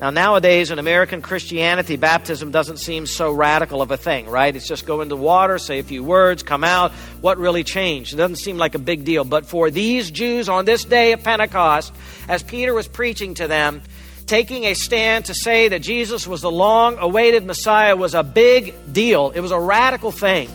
Now, 0.02 0.12
nowadays 0.12 0.72
in 0.72 0.80
American 0.80 1.22
Christianity, 1.22 1.98
baptism 1.98 2.52
doesn't 2.52 2.78
seem 2.78 3.06
so 3.06 3.34
radical 3.34 3.82
of 3.82 3.92
a 3.92 3.98
thing, 3.98 4.30
right? 4.30 4.56
It's 4.56 4.66
just 4.66 4.86
go 4.86 5.02
into 5.02 5.18
water, 5.18 5.58
say 5.58 5.80
a 5.80 5.84
few 5.84 6.06
words, 6.06 6.42
come 6.42 6.64
out. 6.64 6.94
What 7.20 7.38
really 7.38 7.66
changed? 7.66 8.14
It 8.14 8.16
doesn't 8.16 8.38
seem 8.38 8.58
like 8.58 8.76
a 8.76 8.80
big 8.80 9.04
deal. 9.04 9.26
But 9.26 9.46
for 9.46 9.70
these 9.70 10.10
Jews 10.10 10.48
on 10.48 10.64
this 10.64 10.86
day 10.86 11.12
of 11.12 11.22
Pentecost, 11.22 11.94
as 12.30 12.44
Peter 12.44 12.74
was 12.74 12.88
preaching 12.88 13.34
to 13.36 13.48
them, 13.48 13.82
taking 14.26 14.64
a 14.64 14.74
stand 14.74 15.26
to 15.26 15.34
say 15.34 15.68
that 15.68 15.82
Jesus 15.82 16.26
was 16.26 16.42
the 16.42 16.52
long 16.52 16.98
awaited 16.98 17.46
Messiah 17.46 17.98
was 17.98 18.16
a 18.16 18.24
big 18.24 18.74
deal. 18.94 19.32
It 19.32 19.42
was 19.42 19.52
a 19.52 19.60
radical 19.60 20.14
thing. 20.14 20.48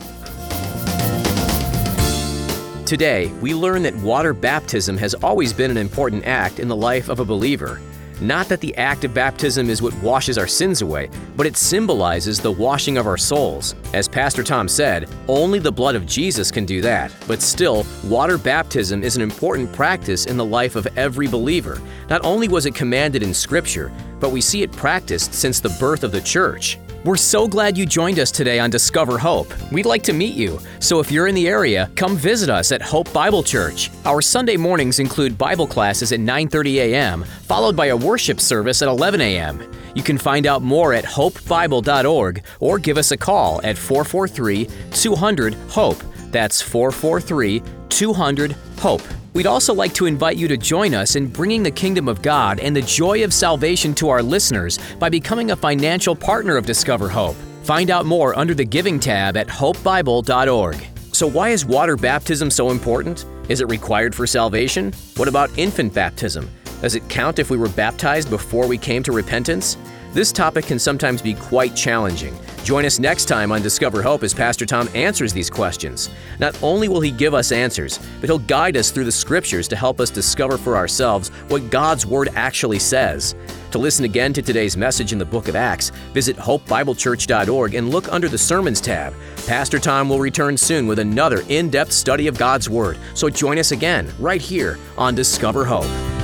Today, 2.87 3.27
we 3.43 3.53
learn 3.53 3.83
that 3.83 3.95
water 3.97 4.33
baptism 4.33 4.97
has 4.97 5.15
always 5.17 5.53
been 5.53 5.71
an 5.71 5.77
important 5.77 6.25
act 6.25 6.59
in 6.59 6.69
the 6.69 6.77
life 6.77 7.11
of 7.11 7.21
a 7.21 7.27
believer. 7.27 7.79
Not 8.21 8.49
that 8.49 8.61
the 8.61 8.77
act 8.77 9.05
of 9.05 9.13
baptism 9.13 9.69
is 9.69 9.83
what 9.83 9.95
washes 10.03 10.39
our 10.39 10.47
sins 10.47 10.83
away, 10.83 11.11
but 11.37 11.47
it 11.47 11.57
symbolizes 11.57 12.39
the 12.39 12.53
washing 12.53 12.97
of 12.97 13.07
our 13.07 13.17
souls. 13.17 13.75
As 13.93 14.09
Pastor 14.09 14.43
Tom 14.43 14.69
said, 14.69 15.09
only 15.29 15.59
the 15.59 15.73
blood 15.73 15.97
of 15.97 16.07
Jesus 16.07 16.51
can 16.51 16.65
do 16.65 16.81
that. 16.81 17.13
But 17.27 17.43
still, 17.43 17.85
water 18.05 18.39
baptism 18.39 19.03
is 19.03 19.17
an 19.17 19.23
important 19.23 19.73
practice 19.73 20.27
in 20.27 20.37
the 20.37 20.45
life 20.45 20.77
of 20.77 20.87
every 20.97 21.27
believer. 21.27 21.81
Not 22.09 22.25
only 22.25 22.49
was 22.49 22.67
it 22.67 22.75
commanded 22.75 23.23
in 23.23 23.35
Scripture, 23.35 23.91
but 24.21 24.31
we 24.31 24.41
see 24.41 24.63
it 24.63 24.73
practiced 24.73 25.35
since 25.35 25.61
the 25.61 25.77
birth 25.81 26.05
of 26.05 26.13
the 26.13 26.21
church. 26.21 26.79
We're 27.05 27.17
so 27.17 27.47
glad 27.47 27.77
you 27.77 27.85
joined 27.85 28.19
us 28.19 28.31
today 28.31 28.59
on 28.59 28.71
Discover 28.71 29.19
Hope. 29.19 29.53
We'd 29.71 29.85
like 29.85 30.03
to 30.05 30.15
meet 30.15 30.35
you, 30.35 30.59
so 30.79 31.01
if 31.01 31.13
you're 31.13 31.27
in 31.27 31.35
the 31.35 31.47
area, 31.49 31.91
come 31.97 32.17
visit 32.17 32.49
us 32.49 32.73
at 32.73 32.81
Hope 32.81 33.13
Bible 33.13 33.43
Church. 33.43 33.91
Our 34.07 34.23
Sunday 34.23 34.57
mornings 34.57 35.01
include 35.01 35.37
Bible 35.37 35.67
classes 35.67 36.13
at 36.13 36.21
9:30 36.21 36.77
a.m., 36.77 37.25
followed 37.43 37.77
by 37.77 37.89
a 37.89 37.97
worship 37.97 38.41
service 38.41 38.81
at 38.81 38.89
11 38.89 39.21
a.m. 39.21 39.71
You 39.95 40.03
can 40.03 40.17
find 40.17 40.47
out 40.47 40.63
more 40.63 40.95
at 40.95 41.05
hopebible.org 41.05 42.43
or 42.59 42.79
give 42.79 42.97
us 42.97 43.11
a 43.11 43.19
call 43.19 43.61
at 43.63 43.77
443 43.77 44.67
200 44.91 45.55
HOPE. 45.69 46.03
That's 46.35 46.61
443 46.61 47.63
200 47.91 48.57
HOPE. 48.81 49.03
We'd 49.35 49.47
also 49.47 49.73
like 49.73 49.95
to 49.95 50.07
invite 50.07 50.37
you 50.37 50.49
to 50.49 50.57
join 50.57 50.93
us 50.93 51.15
in 51.15 51.29
bringing 51.29 51.63
the 51.63 51.71
kingdom 51.71 52.09
of 52.09 52.23
God 52.23 52.59
and 52.59 52.75
the 52.75 52.83
joy 52.83 53.23
of 53.23 53.33
salvation 53.33 53.95
to 53.95 54.09
our 54.09 54.21
listeners 54.21 54.81
by 54.99 55.09
becoming 55.09 55.53
a 55.53 55.57
financial 55.57 56.17
partner 56.17 56.57
of 56.57 56.67
Discover 56.67 57.09
Hope. 57.09 57.37
Find 57.63 57.89
out 57.89 58.05
more 58.05 58.37
under 58.37 58.53
the 58.53 58.65
Giving 58.65 58.99
tab 58.99 59.37
at 59.37 59.47
hopebible.org. 59.47 60.77
So, 61.13 61.29
why 61.29 61.51
is 61.51 61.65
water 61.65 61.97
baptism 61.97 62.51
so 62.51 62.73
important? 62.73 63.27
Is 63.49 63.61
it 63.61 63.69
required 63.69 64.13
for 64.13 64.27
salvation? 64.27 64.93
What 65.17 65.29
about 65.29 65.57
infant 65.57 65.95
baptism? 65.95 66.51
Does 66.81 66.97
it 66.97 67.09
count 67.09 67.39
if 67.39 67.49
we 67.49 67.57
were 67.57 67.69
baptized 67.69 68.29
before 68.29 68.67
we 68.67 68.77
came 68.77 69.05
to 69.05 69.13
repentance? 69.13 69.77
This 70.15 70.31
topic 70.31 70.67
can 70.67 70.79
sometimes 70.79 71.21
be 71.21 71.35
quite 71.35 71.75
challenging. 71.75 72.39
Join 72.63 72.85
us 72.85 73.01
next 73.01 73.25
time 73.25 73.51
on 73.51 73.63
Discover 73.63 74.01
Hope 74.01 74.23
as 74.23 74.33
Pastor 74.33 74.65
Tom 74.65 74.89
answers 74.95 75.33
these 75.33 75.51
questions. 75.51 76.09
Not 76.39 76.57
only 76.63 76.87
will 76.87 77.01
he 77.01 77.11
give 77.11 77.35
us 77.35 77.51
answers, 77.51 77.99
but 78.21 78.29
he'll 78.29 78.39
guide 78.39 78.77
us 78.77 78.93
through 78.93 79.07
the 79.07 79.11
scriptures 79.11 79.67
to 79.67 79.75
help 79.75 79.99
us 79.99 80.11
discover 80.11 80.57
for 80.57 80.77
ourselves 80.77 81.31
what 81.49 81.69
God's 81.69 82.07
Word 82.07 82.29
actually 82.37 82.79
says. 82.79 83.35
To 83.73 83.79
listen 83.79 84.05
again 84.05 84.33
to 84.35 84.41
today's 84.41 84.77
message 84.77 85.13
in 85.13 85.19
the 85.19 85.25
book 85.25 85.49
of 85.49 85.57
Acts, 85.57 85.91
visit 86.13 86.37
hopebiblechurch.org 86.37 87.75
and 87.75 87.91
look 87.91 88.13
under 88.13 88.29
the 88.29 88.39
Sermons 88.39 88.81
tab. 88.81 89.15
Pastor 89.49 89.81
Tom 89.81 90.09
will 90.09 90.21
return 90.21 90.57
soon 90.57 90.87
with 90.87 91.01
another 91.01 91.43
in 91.49 91.71
depth 91.71 91.91
study 91.91 92.29
of 92.29 92.39
God's 92.39 92.71
Word, 92.71 92.99
so 93.15 93.29
join 93.29 93.59
us 93.59 93.73
again 93.73 94.09
right 94.21 94.41
here 94.41 94.79
on 94.97 95.17
Discover 95.17 95.65
Hope. 95.65 96.24